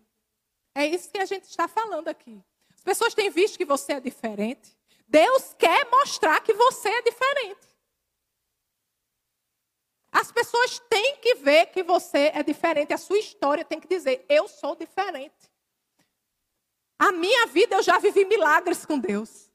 [0.74, 2.40] É isso que a gente está falando aqui.
[2.76, 4.78] As pessoas têm visto que você é diferente.
[5.08, 7.68] Deus quer mostrar que você é diferente.
[10.12, 12.94] As pessoas têm que ver que você é diferente.
[12.94, 15.55] A sua história tem que dizer: eu sou diferente.
[16.98, 19.52] A minha vida eu já vivi milagres com Deus.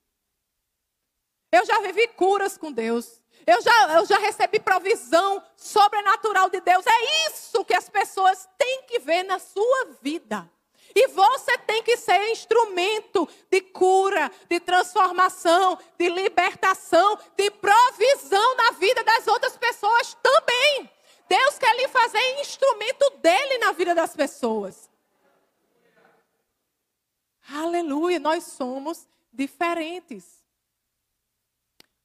[1.53, 3.21] Eu já vivi curas com Deus.
[3.47, 6.85] Eu já, eu já recebi provisão sobrenatural de Deus.
[6.87, 10.49] É isso que as pessoas têm que ver na sua vida.
[10.95, 18.73] E você tem que ser instrumento de cura, de transformação, de libertação, de provisão na
[18.73, 20.91] vida das outras pessoas também.
[21.29, 24.90] Deus quer lhe fazer instrumento dele na vida das pessoas.
[27.53, 30.45] Aleluia, nós somos diferentes.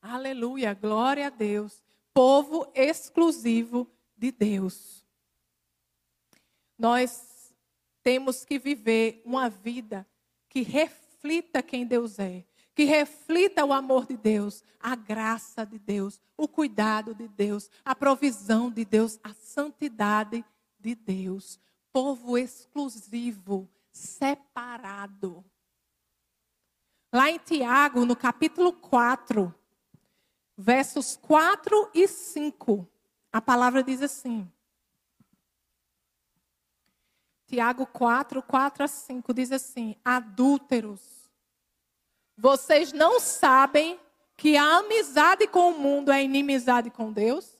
[0.01, 1.83] Aleluia, glória a Deus.
[2.13, 5.05] Povo exclusivo de Deus.
[6.77, 7.53] Nós
[8.01, 10.07] temos que viver uma vida
[10.49, 16.19] que reflita quem Deus é, que reflita o amor de Deus, a graça de Deus,
[16.35, 20.43] o cuidado de Deus, a provisão de Deus, a santidade
[20.79, 21.59] de Deus.
[21.93, 25.43] Povo exclusivo, separado.
[27.13, 29.55] Lá em Tiago, no capítulo 4,
[30.57, 32.85] versos 4 e 5,
[33.31, 34.51] a palavra diz assim:
[37.47, 41.29] Tiago 4, 4 a 5 diz assim: Adúlteros,
[42.37, 43.97] vocês não sabem
[44.35, 47.57] que a amizade com o mundo é inimizade com Deus?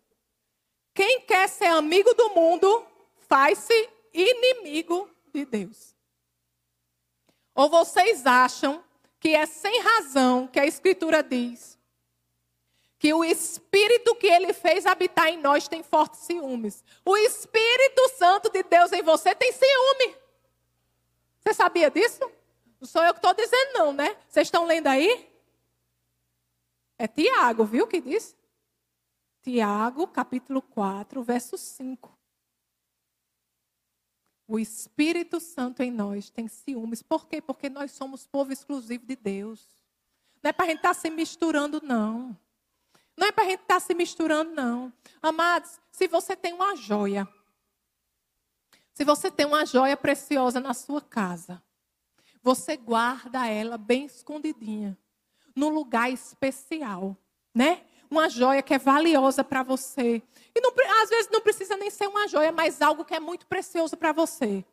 [0.94, 2.86] Quem quer ser amigo do mundo,
[3.30, 5.95] faz-se inimigo de Deus.
[7.56, 8.84] Ou vocês acham
[9.20, 11.76] que é sem razão que a Escritura diz
[12.98, 16.84] que o Espírito que ele fez habitar em nós tem fortes ciúmes.
[17.06, 20.16] O Espírito Santo de Deus em você tem ciúme.
[21.40, 22.30] Você sabia disso?
[22.80, 24.18] Não sou eu que estou dizendo, não, né?
[24.28, 25.32] Vocês estão lendo aí?
[26.98, 28.36] É Tiago, viu que diz?
[29.44, 32.15] Tiago, capítulo 4, verso 5.
[34.48, 37.02] O Espírito Santo em nós tem ciúmes.
[37.02, 37.42] Por quê?
[37.42, 39.68] Porque nós somos povo exclusivo de Deus.
[40.44, 42.38] Não é para a gente estar tá se misturando, não.
[43.18, 44.94] Não é para a gente estar tá se misturando, não.
[45.22, 47.28] Amados, se você tem uma joia,
[48.94, 51.62] se você tem uma joia preciosa na sua casa,
[52.44, 54.96] você guarda ela bem escondidinha,
[55.56, 57.18] num lugar especial,
[57.54, 57.84] né?
[58.10, 60.22] Uma joia que é valiosa para você.
[60.54, 63.46] E não, às vezes não precisa nem ser uma joia, mas algo que é muito
[63.48, 64.64] precioso para você.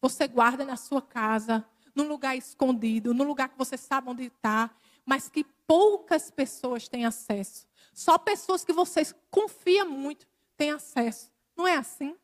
[0.00, 4.70] Você guarda na sua casa, num lugar escondido, num lugar que você sabe onde está,
[5.04, 7.66] mas que poucas pessoas têm acesso.
[7.92, 11.30] Só pessoas que vocês confiam muito têm acesso.
[11.56, 12.16] Não é assim?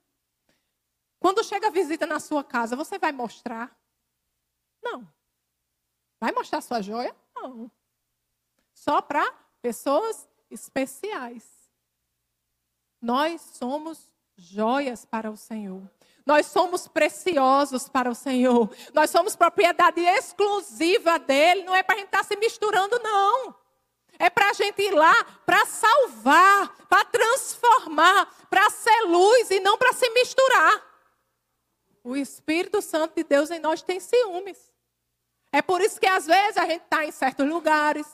[1.20, 3.76] Quando chega a visita na sua casa, você vai mostrar?
[4.82, 5.06] Não.
[6.20, 7.14] Vai mostrar sua joia?
[7.34, 7.70] Não.
[8.72, 11.44] Só para pessoas especiais.
[13.00, 15.82] Nós somos joias para o Senhor.
[16.24, 18.70] Nós somos preciosos para o Senhor.
[18.92, 21.64] Nós somos propriedade exclusiva dele.
[21.64, 23.54] Não é para a gente estar tá se misturando, não.
[24.18, 29.78] É para a gente ir lá para salvar, para transformar, para ser luz e não
[29.78, 30.84] para se misturar.
[32.02, 34.58] O Espírito Santo de Deus em nós tem ciúmes.
[35.52, 38.06] É por isso que às vezes a gente está em certos lugares.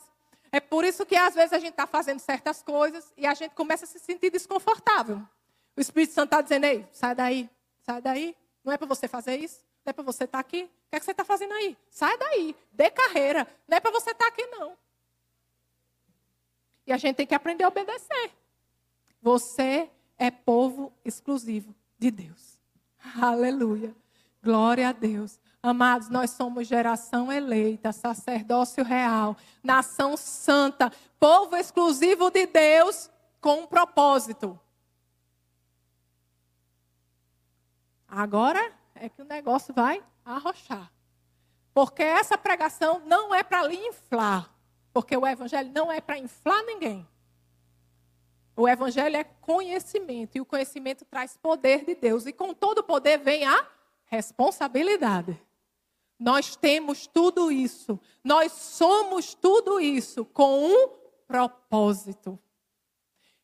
[0.55, 3.57] É por isso que às vezes a gente está fazendo certas coisas e a gente
[3.57, 5.21] começa a se sentir desconfortável.
[5.77, 7.51] O Espírito Santo está dizendo: ei, sai daí,
[7.83, 8.37] sai daí.
[8.63, 9.59] Não é para você fazer isso.
[9.85, 10.63] Não é para você estar tá aqui.
[10.63, 11.77] O que, é que você está fazendo aí?
[11.91, 13.49] Sai daí, dê carreira.
[13.67, 14.79] Não é para você estar tá aqui, não.
[16.87, 18.31] E a gente tem que aprender a obedecer.
[19.21, 22.61] Você é povo exclusivo de Deus.
[23.21, 23.93] Aleluia.
[24.41, 25.41] Glória a Deus.
[25.65, 33.11] Amados, nós somos geração eleita, sacerdócio real, nação santa, povo exclusivo de Deus
[33.41, 34.61] com um propósito.
[38.07, 40.93] Agora é que o negócio vai arrochar.
[41.73, 44.55] Porque essa pregação não é para lhe inflar.
[44.93, 47.09] Porque o evangelho não é para inflar ninguém.
[48.55, 50.37] O evangelho é conhecimento.
[50.37, 52.27] E o conhecimento traz poder de Deus.
[52.27, 53.67] E com todo poder vem a
[54.05, 55.41] responsabilidade.
[56.19, 57.99] Nós temos tudo isso.
[58.23, 60.89] Nós somos tudo isso com um
[61.27, 62.39] propósito.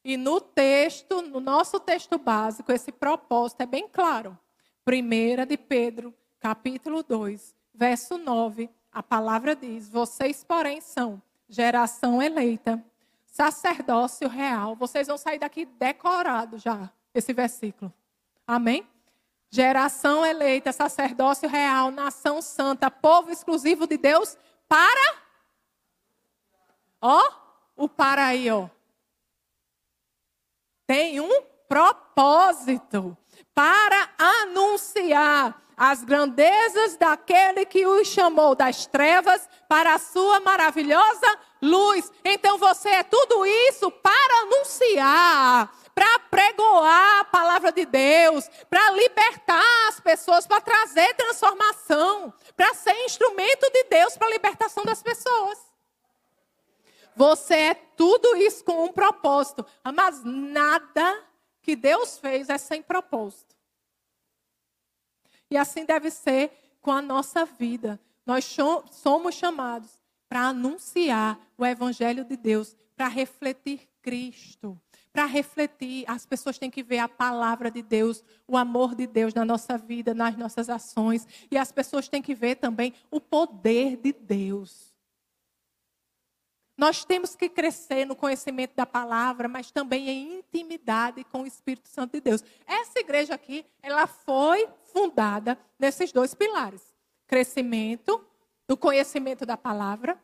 [0.05, 4.39] E no texto, no nosso texto básico, esse propósito é bem claro.
[4.87, 12.83] 1 de Pedro, capítulo 2, verso 9, a palavra diz: Vocês, porém, são geração eleita,
[13.27, 14.75] sacerdócio real.
[14.75, 17.93] Vocês vão sair daqui decorado já, esse versículo.
[18.47, 18.87] Amém?
[19.51, 24.39] Geração eleita, sacerdócio real, nação santa, povo exclusivo de Deus,
[24.69, 25.17] para.
[27.01, 27.33] Ó,
[27.77, 28.69] o para aí, ó.
[30.87, 33.17] Tem um propósito
[33.55, 42.13] para anunciar as grandezas daquele que os chamou das trevas para a sua maravilhosa luz.
[42.25, 49.89] Então você é tudo isso para anunciar, para pregoar a palavra de Deus, para libertar
[49.89, 55.59] as pessoas, para trazer transformação, para ser instrumento de Deus para a libertação das pessoas.
[57.15, 61.23] Você é tudo isso com um propósito, mas nada
[61.61, 63.55] que Deus fez é sem propósito.
[65.51, 68.01] E assim deve ser com a nossa vida.
[68.25, 68.57] Nós
[68.91, 69.91] somos chamados
[70.31, 74.81] para anunciar o Evangelho de Deus, para refletir Cristo.
[75.13, 79.35] Para refletir, as pessoas têm que ver a palavra de Deus, o amor de Deus
[79.35, 81.27] na nossa vida, nas nossas ações.
[81.51, 84.95] E as pessoas têm que ver também o poder de Deus.
[86.79, 91.89] Nós temos que crescer no conhecimento da palavra, mas também em intimidade com o Espírito
[91.89, 92.43] Santo de Deus.
[92.67, 96.83] Essa igreja aqui, ela foi fundada nesses dois pilares:
[97.27, 98.25] crescimento
[98.67, 100.19] do conhecimento da palavra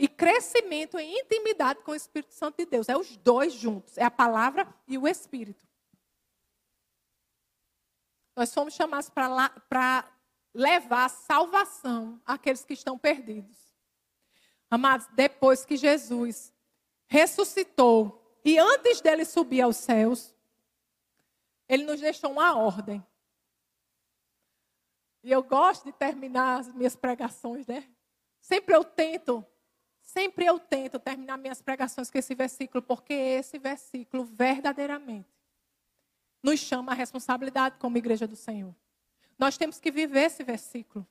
[0.00, 2.88] e crescimento em intimidade com o Espírito Santo de Deus.
[2.88, 5.62] É os dois juntos, é a palavra e o Espírito.
[8.34, 10.10] Nós fomos chamados para
[10.54, 13.58] levar salvação àqueles que estão perdidos.
[14.70, 16.50] Amados, depois que Jesus
[17.06, 20.34] ressuscitou e antes dele subir aos céus,
[21.68, 23.06] ele nos deixou uma ordem.
[25.22, 27.86] E eu gosto de terminar as minhas pregações, né?
[28.40, 29.44] Sempre eu tento,
[30.12, 35.28] sempre eu tento terminar minhas pregações com esse versículo, porque esse versículo verdadeiramente
[36.42, 38.74] nos chama a responsabilidade como igreja do Senhor.
[39.38, 41.06] Nós temos que viver esse versículo.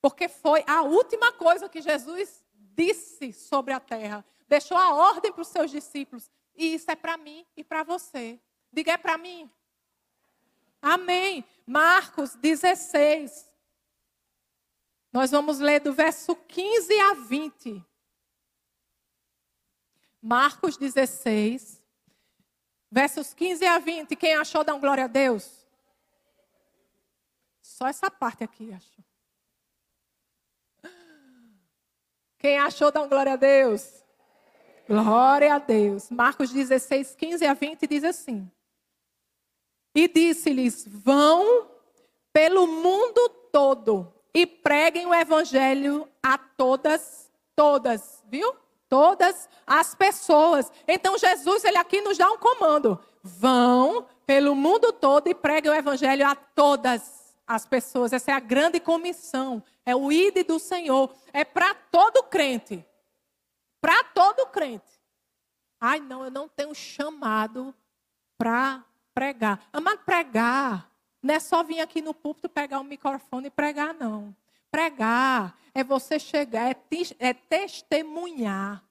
[0.00, 4.24] Porque foi a última coisa que Jesus disse sobre a terra.
[4.48, 6.30] Deixou a ordem para os seus discípulos.
[6.54, 8.40] E isso é para mim e para você.
[8.72, 9.50] Diga, é para mim.
[10.80, 11.44] Amém.
[11.66, 13.50] Marcos 16.
[15.12, 17.89] Nós vamos ler do verso 15 a 20.
[20.22, 21.80] Marcos 16,
[22.90, 24.16] versos 15 a 20.
[24.16, 25.66] Quem achou, dá um glória a Deus.
[27.62, 29.02] Só essa parte aqui, acho.
[32.38, 34.04] Quem achou, dá um glória a Deus.
[34.86, 36.10] Glória a Deus.
[36.10, 38.50] Marcos 16, 15 a 20 diz assim:
[39.94, 41.70] E disse-lhes: Vão
[42.32, 48.54] pelo mundo todo e preguem o evangelho a todas, todas, viu?
[48.90, 50.70] Todas as pessoas.
[50.86, 55.74] Então Jesus, ele aqui nos dá um comando: Vão pelo mundo todo e preguem o
[55.74, 58.12] evangelho a todas as pessoas.
[58.12, 59.62] Essa é a grande comissão.
[59.86, 61.14] É o ide do Senhor.
[61.32, 62.84] É para todo crente.
[63.80, 65.00] Para todo crente.
[65.80, 67.74] Ai, não, eu não tenho chamado
[68.36, 68.84] para
[69.14, 69.58] pregar.
[69.72, 70.90] Amado, pregar
[71.22, 74.34] não é só vir aqui no púlpito pegar o microfone e pregar, não.
[74.70, 76.76] Pregar é você chegar, é,
[77.18, 78.84] é testemunhar.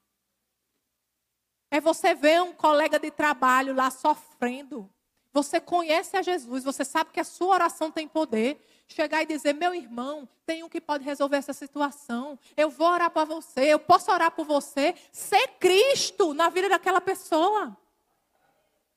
[1.70, 4.90] É você ver um colega de trabalho lá sofrendo.
[5.32, 9.54] Você conhece a Jesus, você sabe que a sua oração tem poder chegar e dizer:
[9.54, 12.36] meu irmão, tem um que pode resolver essa situação.
[12.56, 14.94] Eu vou orar para você, eu posso orar por você.
[15.12, 17.76] Ser Cristo na vida daquela pessoa.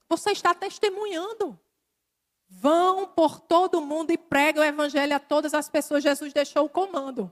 [0.09, 1.59] Você está testemunhando.
[2.55, 6.03] Vão por todo mundo e pregam o evangelho a todas as pessoas.
[6.03, 7.31] Jesus deixou o comando.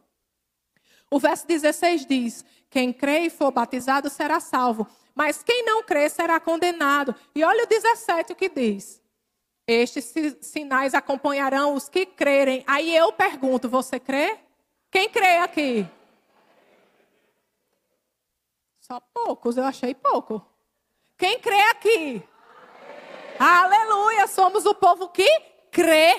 [1.10, 6.10] O verso 16 diz: Quem crê e for batizado será salvo, mas quem não crê
[6.10, 7.14] será condenado.
[7.36, 9.02] E olha o 17 o que diz.
[9.68, 12.64] Estes sinais acompanharão os que crerem.
[12.66, 14.40] Aí eu pergunto: você crê?
[14.90, 15.88] Quem crê aqui?
[18.80, 20.46] Só poucos, eu achei pouco.
[21.18, 22.24] Quem crê aqui?
[23.44, 25.28] Aleluia, somos o povo que
[25.72, 26.14] crê.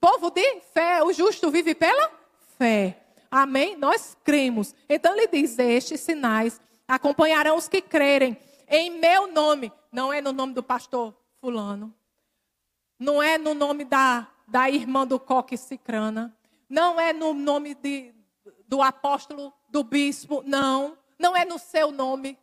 [0.00, 2.12] Povo de fé, o justo vive pela
[2.56, 2.96] fé.
[3.28, 3.76] Amém?
[3.76, 4.72] Nós cremos.
[4.88, 9.72] Então ele diz: Estes sinais acompanharão os que crerem em meu nome.
[9.90, 11.92] Não é no nome do pastor Fulano,
[12.96, 16.32] não é no nome da, da irmã do coque cicrana,
[16.68, 18.14] não é no nome de,
[18.68, 22.38] do apóstolo, do bispo, não, não é no seu nome,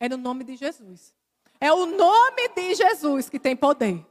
[0.00, 1.15] é no nome de Jesus.
[1.60, 4.04] É o nome de Jesus que tem poder.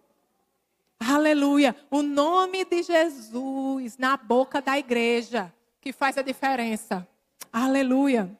[0.99, 1.75] Aleluia.
[1.91, 7.07] O nome de Jesus na boca da igreja que faz a diferença.
[7.51, 8.35] Aleluia.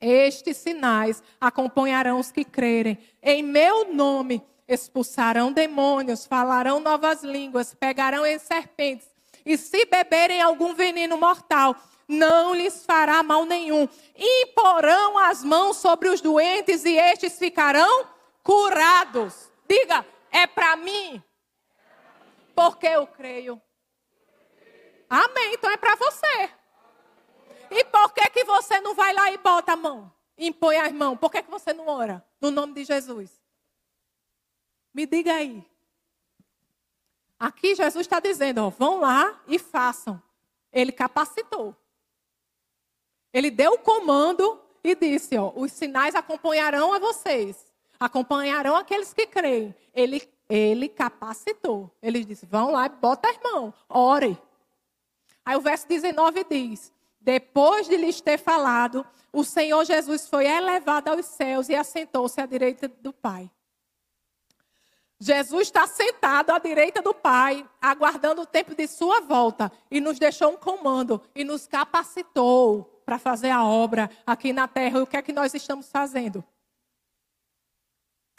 [0.00, 2.98] Estes sinais acompanharão os que crerem.
[3.22, 9.08] Em meu nome expulsarão demônios, falarão novas línguas, pegarão em serpentes.
[9.44, 11.74] E se beberem algum veneno mortal,
[12.06, 13.88] não lhes fará mal nenhum.
[14.16, 18.06] Imporão as mãos sobre os doentes e estes ficarão
[18.42, 19.50] curados.
[19.68, 21.22] Diga, é para mim.
[22.54, 23.60] Porque eu creio.
[25.08, 25.54] Amém.
[25.54, 26.50] Então é para você.
[27.70, 30.12] E por que, que você não vai lá e bota a mão?
[30.36, 31.18] Impõe as mãos.
[31.18, 32.24] Por que, que você não ora?
[32.40, 33.30] No nome de Jesus.
[34.94, 35.64] Me diga aí.
[37.38, 40.20] Aqui Jesus está dizendo, ó, vão lá e façam.
[40.72, 41.76] Ele capacitou.
[43.32, 47.67] Ele deu o comando e disse, ó, os sinais acompanharão a vocês.
[47.98, 49.74] Acompanharão aqueles que creem.
[49.94, 51.90] Ele, ele capacitou.
[52.02, 54.38] Ele disse, vão lá e bota as mãos, ore.
[55.44, 61.08] Aí o verso 19 diz, depois de lhes ter falado, o Senhor Jesus foi elevado
[61.08, 63.50] aos céus e assentou-se à direita do Pai.
[65.20, 70.18] Jesus está sentado à direita do Pai, aguardando o tempo de sua volta, e nos
[70.18, 74.98] deixou um comando e nos capacitou para fazer a obra aqui na terra.
[74.98, 76.44] E o que é que nós estamos fazendo?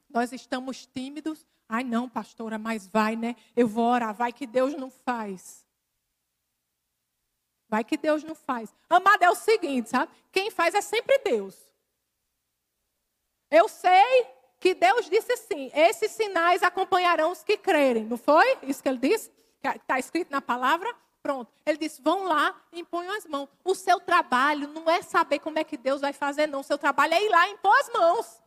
[0.10, 1.46] Nós estamos tímidos.
[1.68, 3.36] Ai, não, pastora, mas vai, né?
[3.56, 4.14] Eu vou orar.
[4.14, 5.66] Vai que Deus não faz.
[7.68, 8.74] Vai que Deus não faz.
[8.90, 10.12] Amado, é o seguinte, sabe?
[10.32, 11.56] Quem faz é sempre Deus.
[13.52, 14.28] Eu sei
[14.60, 18.06] que Deus disse assim: esses sinais acompanharão os que crerem.
[18.06, 19.32] Não foi isso que ele disse?
[19.64, 20.92] Está escrito na palavra?
[21.22, 21.52] Pronto.
[21.64, 23.48] Ele disse: vão lá e imponham as mãos.
[23.64, 26.62] O seu trabalho não é saber como é que Deus vai fazer, não.
[26.62, 28.42] O seu trabalho é ir lá e impor as mãos.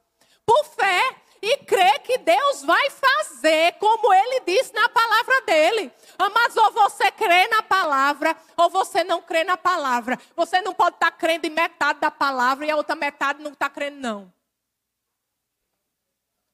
[0.44, 5.92] Por fé e crer que Deus vai fazer como ele disse na palavra dele.
[6.32, 10.16] Mas ou você crê na palavra, ou você não crê na palavra.
[10.36, 13.68] Você não pode estar crendo em metade da palavra e a outra metade não está
[13.68, 14.32] crendo, não.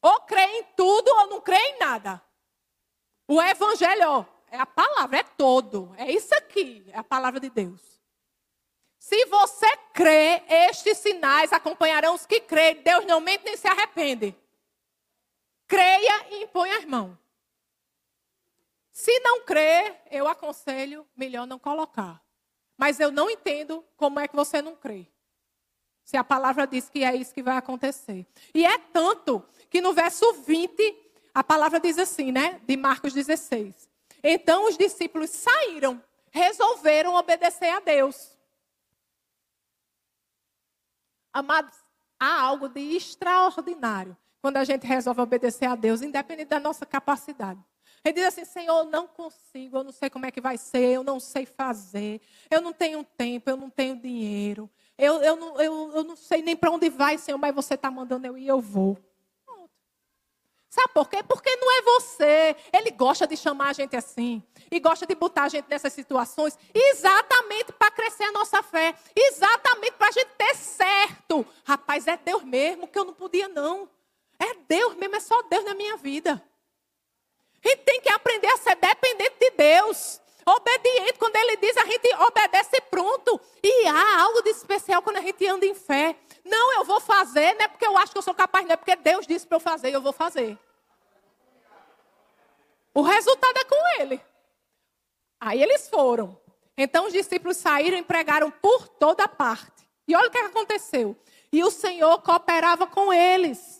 [0.01, 2.23] Ou crê em tudo ou não crê em nada.
[3.27, 5.95] O evangelho é a palavra, é todo.
[5.99, 8.01] É isso aqui, é a palavra de Deus.
[8.99, 12.83] Se você crê, estes sinais acompanharão os que creem.
[12.83, 14.35] Deus não mente nem se arrepende.
[15.69, 17.15] Creia e impõe as mãos.
[18.91, 22.21] Se não crê, eu aconselho melhor não colocar.
[22.77, 25.07] Mas eu não entendo como é que você não crê.
[26.05, 28.27] Se a palavra diz que é isso que vai acontecer.
[28.55, 30.97] E é tanto que no verso 20,
[31.35, 32.61] a palavra diz assim, né?
[32.65, 33.91] De Marcos 16.
[34.23, 38.37] Então os discípulos saíram, resolveram obedecer a Deus.
[41.31, 41.77] Amados,
[42.19, 44.17] há algo de extraordinário
[44.49, 47.61] quando a gente resolve obedecer a Deus, independente da nossa capacidade.
[48.03, 50.89] Ele diz assim: Senhor, eu não consigo, eu não sei como é que vai ser,
[50.89, 52.19] eu não sei fazer,
[52.51, 56.41] eu não tenho tempo, eu não tenho dinheiro, eu, eu, não, eu, eu não sei
[56.41, 58.97] nem para onde vai, Senhor, mas você está mandando eu ir, eu vou.
[60.71, 61.23] Sabe por quê?
[61.23, 62.57] Porque não é você.
[62.73, 64.43] Ele gosta de chamar a gente assim.
[64.71, 68.95] E gosta de botar a gente nessas situações exatamente para crescer a nossa fé.
[69.15, 71.45] Exatamente para a gente ter certo.
[71.65, 73.89] Rapaz, é Deus mesmo que eu não podia, não.
[74.39, 76.43] É Deus mesmo, é só Deus na minha vida.
[77.65, 80.21] A gente tem que aprender a ser dependente de Deus.
[80.47, 83.39] Obediente, quando ele diz, a gente obedece pronto.
[83.63, 86.17] E há algo de especial quando a gente anda em fé.
[86.45, 88.77] Não, eu vou fazer, não é porque eu acho que eu sou capaz, não é
[88.77, 90.59] porque Deus disse para eu fazer, eu vou fazer.
[92.95, 94.21] O resultado é com ele.
[95.39, 96.41] Aí eles foram.
[96.77, 99.87] Então os discípulos saíram e pregaram por toda parte.
[100.07, 101.15] E olha o que aconteceu.
[101.53, 103.78] E o Senhor cooperava com eles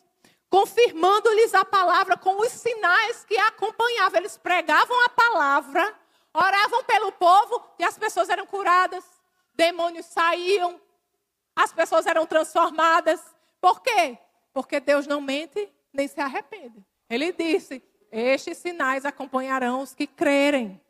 [0.51, 4.21] confirmando-lhes a palavra com os sinais que acompanhavam.
[4.21, 5.95] Eles pregavam a palavra,
[6.33, 9.05] oravam pelo povo e as pessoas eram curadas,
[9.55, 10.81] demônios saíam,
[11.55, 13.21] as pessoas eram transformadas.
[13.61, 14.19] Por quê?
[14.53, 16.85] Porque Deus não mente nem se arrepende.
[17.09, 20.81] Ele disse: Estes sinais acompanharão os que crerem.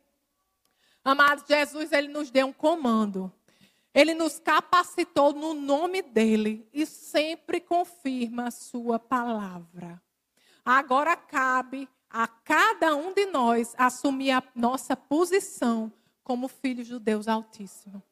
[1.05, 3.33] Amados, Jesus ele nos deu um comando.
[3.95, 10.01] Ele nos capacitou no nome dele e sempre confirma a sua palavra.
[10.65, 17.27] Agora cabe a cada um de nós assumir a nossa posição como filhos do Deus
[17.27, 18.03] Altíssimo.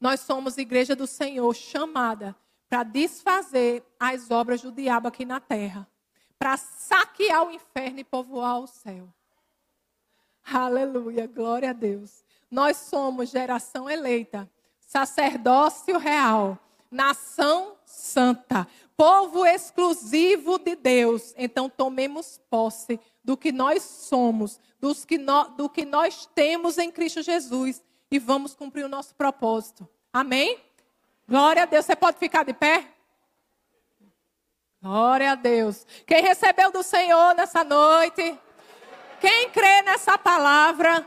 [0.00, 2.36] Nós somos igreja do Senhor chamada
[2.68, 5.88] para desfazer as obras do diabo aqui na terra,
[6.38, 9.08] para saquear o inferno e povoar o céu.
[10.44, 12.22] Aleluia, glória a Deus.
[12.50, 16.58] Nós somos geração eleita, sacerdócio real,
[16.90, 18.66] nação santa,
[18.96, 21.34] povo exclusivo de Deus.
[21.36, 26.90] Então tomemos posse do que nós somos, dos que no, do que nós temos em
[26.90, 29.88] Cristo Jesus e vamos cumprir o nosso propósito.
[30.12, 30.60] Amém?
[31.28, 31.86] Glória a Deus.
[31.86, 32.86] Você pode ficar de pé?
[34.80, 35.86] Glória a Deus.
[36.06, 38.38] Quem recebeu do Senhor nessa noite?
[39.20, 41.06] Quem crê nessa palavra?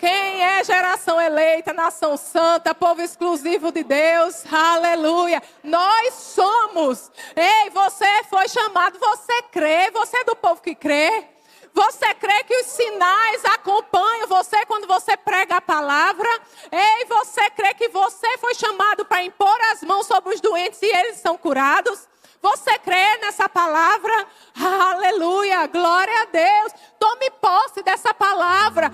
[0.00, 4.50] Quem é geração eleita, nação santa, povo exclusivo de Deus?
[4.50, 5.42] Aleluia.
[5.62, 7.12] Nós somos.
[7.36, 11.26] Ei, você foi chamado, você crê, você é do povo que crê.
[11.74, 16.28] Você crê que os sinais acompanham você quando você prega a palavra?
[16.72, 20.86] Ei, você crê que você foi chamado para impor as mãos sobre os doentes e
[20.86, 22.08] eles são curados?
[22.42, 24.26] Você crê nessa palavra?
[24.58, 26.72] Aleluia, glória a Deus.
[26.98, 28.90] Tome posse dessa palavra.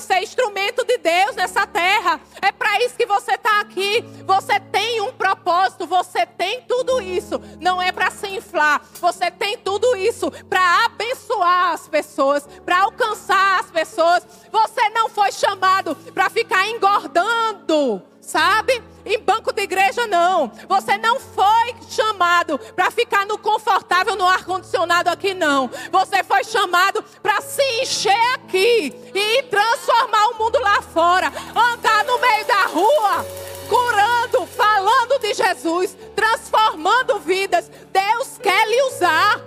[0.00, 2.20] Ser instrumento de Deus nessa terra.
[2.40, 4.04] É para isso que você está aqui.
[4.24, 7.40] Você tem um propósito, você tem tudo isso.
[7.60, 8.82] Não é para se inflar.
[9.00, 14.26] Você tem tudo isso para abençoar as pessoas, para alcançar as pessoas.
[14.52, 18.82] Você não foi chamado para ficar engordando sabe?
[19.04, 20.50] Em banco de igreja, não.
[20.68, 25.70] Você não foi chamado para ficar no confortável, no ar-condicionado aqui, não.
[25.92, 31.32] Você foi chamado para se encher aqui e transformar o mundo lá fora.
[31.54, 33.26] Andar no meio da rua,
[33.68, 37.70] curando, falando de Jesus, transformando vidas.
[37.92, 39.40] Deus quer lhe usar.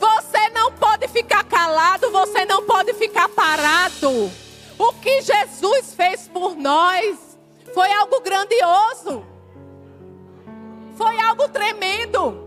[0.00, 4.47] Você não pode ficar calado, você não pode ficar parado.
[4.78, 7.36] O que Jesus fez por nós
[7.74, 9.24] foi algo grandioso.
[10.94, 12.46] Foi algo tremendo.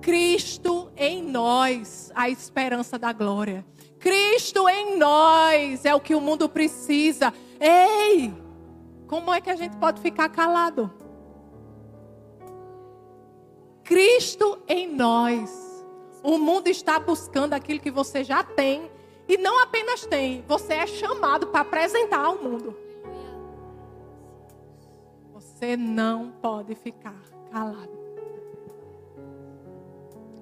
[0.00, 3.64] Cristo em nós, a esperança da glória.
[3.98, 7.32] Cristo em nós é o que o mundo precisa.
[7.60, 8.32] Ei,
[9.06, 10.92] como é que a gente pode ficar calado?
[13.82, 15.84] Cristo em nós.
[16.22, 18.90] O mundo está buscando aquilo que você já tem
[19.28, 22.76] e não apenas tem, você é chamado para apresentar ao mundo.
[25.32, 27.20] Você não pode ficar
[27.50, 27.96] calado.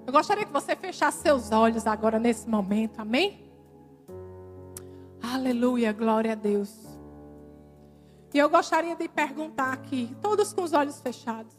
[0.06, 3.50] Eu gostaria que você fechasse seus olhos agora nesse momento, amém?
[5.22, 6.94] Aleluia, glória a Deus.
[8.34, 11.54] E eu gostaria de perguntar aqui, todos com os olhos fechados.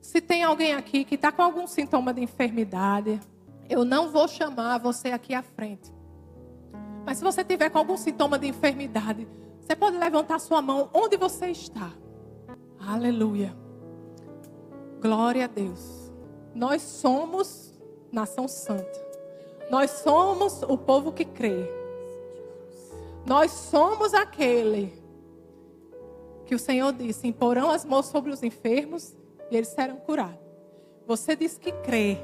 [0.00, 3.20] Se tem alguém aqui que está com algum sintoma de enfermidade,
[3.68, 5.92] eu não vou chamar você aqui à frente.
[7.04, 9.28] Mas se você tiver com algum sintoma de enfermidade,
[9.60, 11.92] você pode levantar sua mão onde você está.
[12.78, 13.56] Aleluia.
[15.00, 16.12] Glória a Deus.
[16.54, 17.74] Nós somos
[18.10, 19.06] nação santa.
[19.70, 21.68] Nós somos o povo que crê.
[23.24, 24.92] Nós somos aquele
[26.44, 29.16] que o Senhor disse: imporão as mãos sobre os enfermos
[29.50, 30.38] e eles serão curados.
[31.06, 32.18] Você disse que crê.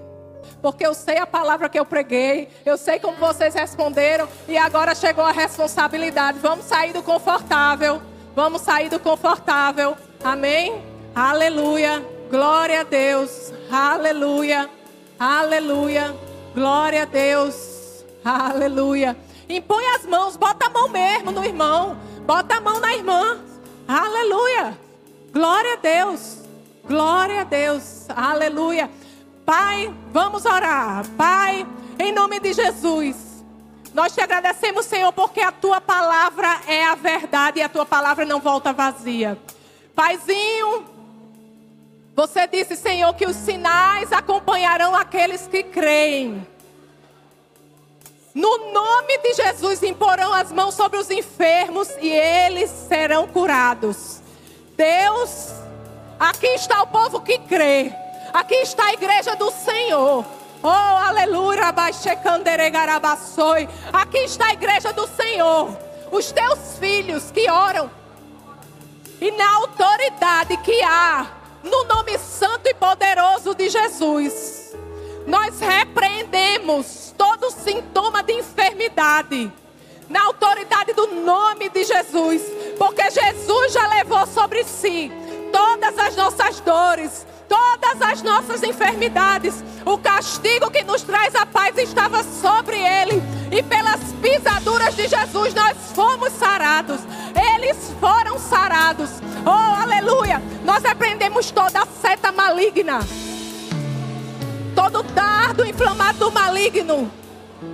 [0.61, 4.95] Porque eu sei a palavra que eu preguei, eu sei como vocês responderam e agora
[4.95, 6.39] chegou a responsabilidade.
[6.39, 8.01] Vamos sair do confortável.
[8.35, 9.97] Vamos sair do confortável.
[10.23, 10.83] Amém?
[11.15, 12.05] Aleluia.
[12.31, 13.53] Glória a Deus.
[13.71, 14.71] Aleluia.
[15.19, 16.17] Aleluia.
[16.55, 18.05] Glória a Deus.
[18.25, 19.17] Aleluia.
[19.49, 21.99] Impõe as mãos, bota a mão mesmo no irmão.
[22.25, 23.39] Bota a mão na irmã.
[23.87, 24.79] Aleluia.
[25.33, 26.39] Glória a Deus.
[26.87, 28.07] Glória a Deus.
[28.09, 28.89] Aleluia.
[29.45, 31.05] Pai, vamos orar.
[31.17, 31.67] Pai,
[31.99, 33.17] em nome de Jesus.
[33.95, 38.25] Nós te agradecemos, Senhor, porque a tua palavra é a verdade e a tua palavra
[38.25, 39.39] não volta vazia.
[39.95, 40.87] Paizinho,
[42.15, 46.47] você disse, Senhor, que os sinais acompanharão aqueles que creem.
[48.35, 54.23] No nome de Jesus, imporão as mãos sobre os enfermos e eles serão curados.
[54.75, 55.53] Deus,
[56.19, 58.02] aqui está o povo que crê.
[58.33, 60.25] Aqui está a igreja do Senhor.
[60.63, 61.75] Oh, aleluia,
[63.93, 65.77] Aqui está a igreja do Senhor.
[66.11, 67.91] Os teus filhos que oram.
[69.21, 74.75] E na autoridade que há no nome santo e poderoso de Jesus.
[75.27, 79.53] Nós repreendemos todo sintoma de enfermidade.
[80.09, 82.43] Na autoridade do nome de Jesus.
[82.79, 85.13] Porque Jesus já levou sobre si
[85.53, 89.63] todas as nossas dores, todas as nossas enfermidades.
[89.85, 93.23] O castigo que nos traz a paz estava sobre ele.
[93.51, 97.01] E pelas pisaduras de Jesus nós fomos sarados.
[97.55, 99.11] Eles foram sarados.
[99.45, 100.41] Oh, aleluia!
[100.65, 103.01] Nós aprendemos toda a seta maligna.
[104.75, 107.22] Todo dardo inflamado do maligno.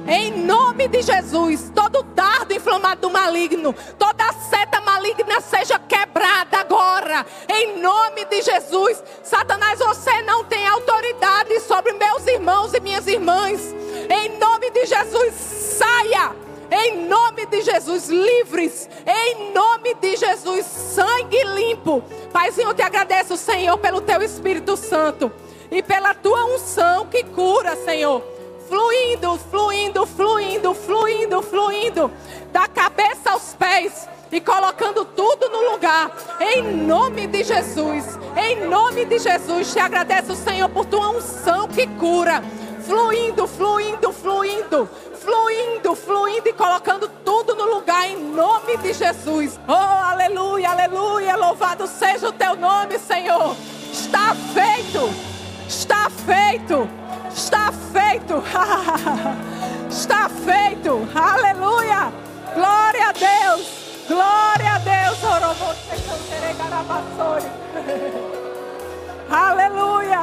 [0.08, 7.26] Em nome de Jesus, todo dardo inflamado do maligno, toda seta maligna seja quebrada agora.
[7.46, 9.04] Em nome de Jesus.
[9.22, 13.60] Satanás, você não tem autoridade sobre meus irmãos e minhas irmãs.
[14.08, 16.34] Em nome de Jesus, saia.
[16.70, 18.88] Em nome de Jesus, livres.
[19.06, 22.02] Em nome de Jesus, sangue limpo.
[22.32, 25.30] Paizinho, eu te agradeço, Senhor, pelo teu Espírito Santo
[25.70, 28.37] e pela tua unção que cura, Senhor
[28.68, 32.12] fluindo, fluindo, fluindo, fluindo, fluindo,
[32.52, 39.06] da cabeça aos pés e colocando tudo no lugar, em nome de Jesus, em nome
[39.06, 42.42] de Jesus, te agradeço, Senhor, por tua unção que cura,
[42.86, 49.72] fluindo, fluindo, fluindo, fluindo, fluindo e colocando tudo no lugar, em nome de Jesus, oh,
[49.72, 53.56] aleluia, aleluia, louvado seja o teu nome, Senhor,
[53.90, 55.37] está feito,
[55.68, 56.88] está feito.
[57.32, 58.42] Está feito.
[59.88, 61.08] Está feito.
[61.14, 62.12] Aleluia.
[62.54, 63.68] Glória a Deus.
[64.08, 65.18] Glória a Deus.
[69.30, 70.20] Aleluia.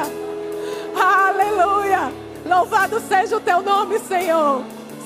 [0.96, 2.12] Aleluia.
[2.46, 4.64] Louvado seja o teu nome, Senhor.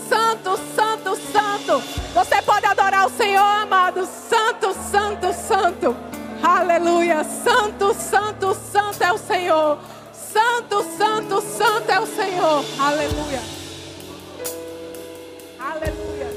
[0.07, 1.83] Santo, santo, santo.
[2.13, 4.05] Você pode adorar o Senhor, amado.
[4.05, 5.95] Santo, santo, santo.
[6.41, 7.23] Aleluia.
[7.23, 9.77] Santo, santo, santo é o Senhor.
[10.59, 12.65] Santo, santo, santo é o Senhor.
[12.77, 13.39] Aleluia.
[15.57, 16.27] Aleluia.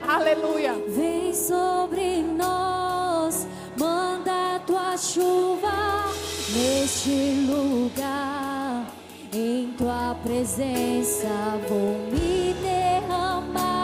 [0.00, 0.74] Aleluia.
[0.88, 6.06] Vem sobre nós, manda tua chuva
[6.48, 8.86] neste lugar.
[9.34, 11.28] Em tua presença
[11.68, 13.77] vou me derramar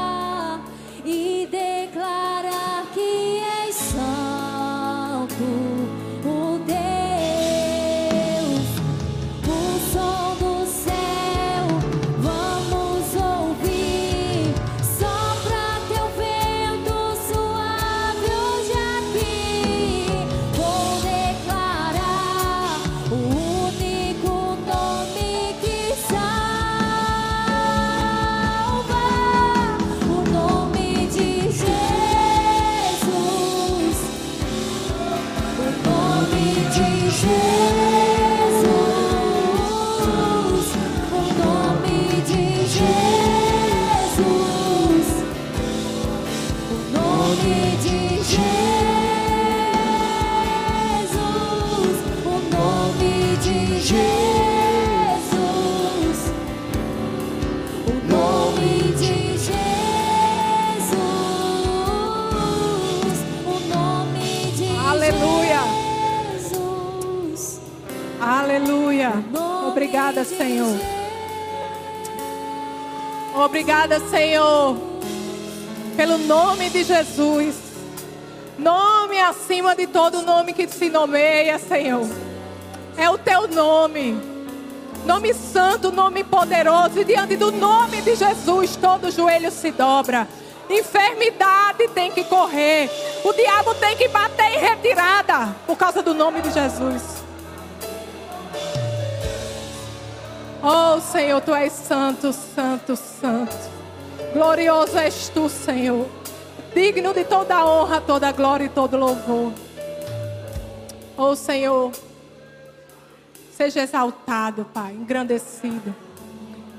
[70.15, 70.77] Obrigada, Senhor.
[73.35, 74.77] Obrigada, Senhor,
[75.97, 77.57] pelo nome de Jesus.
[78.57, 82.07] Nome acima de todo nome que se nomeia, Senhor.
[82.97, 84.17] É o teu nome.
[85.05, 87.01] Nome santo, nome poderoso.
[87.01, 90.29] E diante do nome de Jesus, todo joelho se dobra.
[90.71, 92.89] Enfermidade tem que correr.
[93.25, 97.24] O diabo tem que bater em retirada por causa do nome de Jesus.
[100.67, 103.55] Oh Senhor, tu és santo, santo, santo.
[104.33, 106.07] Glorioso és tu, Senhor.
[106.75, 109.53] Digno de toda honra, toda glória e todo louvor.
[111.19, 111.93] Oh Senhor,
[113.55, 115.95] seja exaltado, Pai, engrandecido.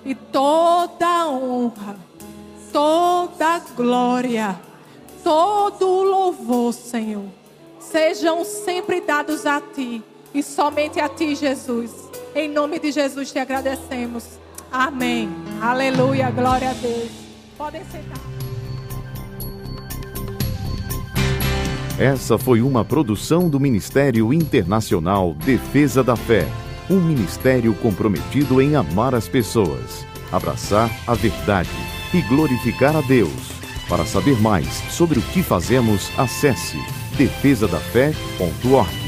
[0.03, 1.95] E toda honra,
[2.73, 4.59] toda glória,
[5.23, 7.25] todo louvor, Senhor,
[7.79, 12.04] sejam sempre dados a Ti e somente a Ti, Jesus.
[12.35, 14.37] Em nome de Jesus te agradecemos.
[14.69, 15.29] Amém.
[15.61, 16.29] Aleluia.
[16.29, 17.09] Glória a Deus.
[17.57, 18.19] Podem sentar.
[21.97, 26.45] Essa foi uma produção do Ministério Internacional Defesa da Fé,
[26.89, 31.69] um ministério comprometido em amar as pessoas, abraçar a verdade
[32.13, 33.31] e glorificar a Deus.
[33.87, 36.77] Para saber mais sobre o que fazemos, acesse
[37.17, 39.04] defesadafé.org.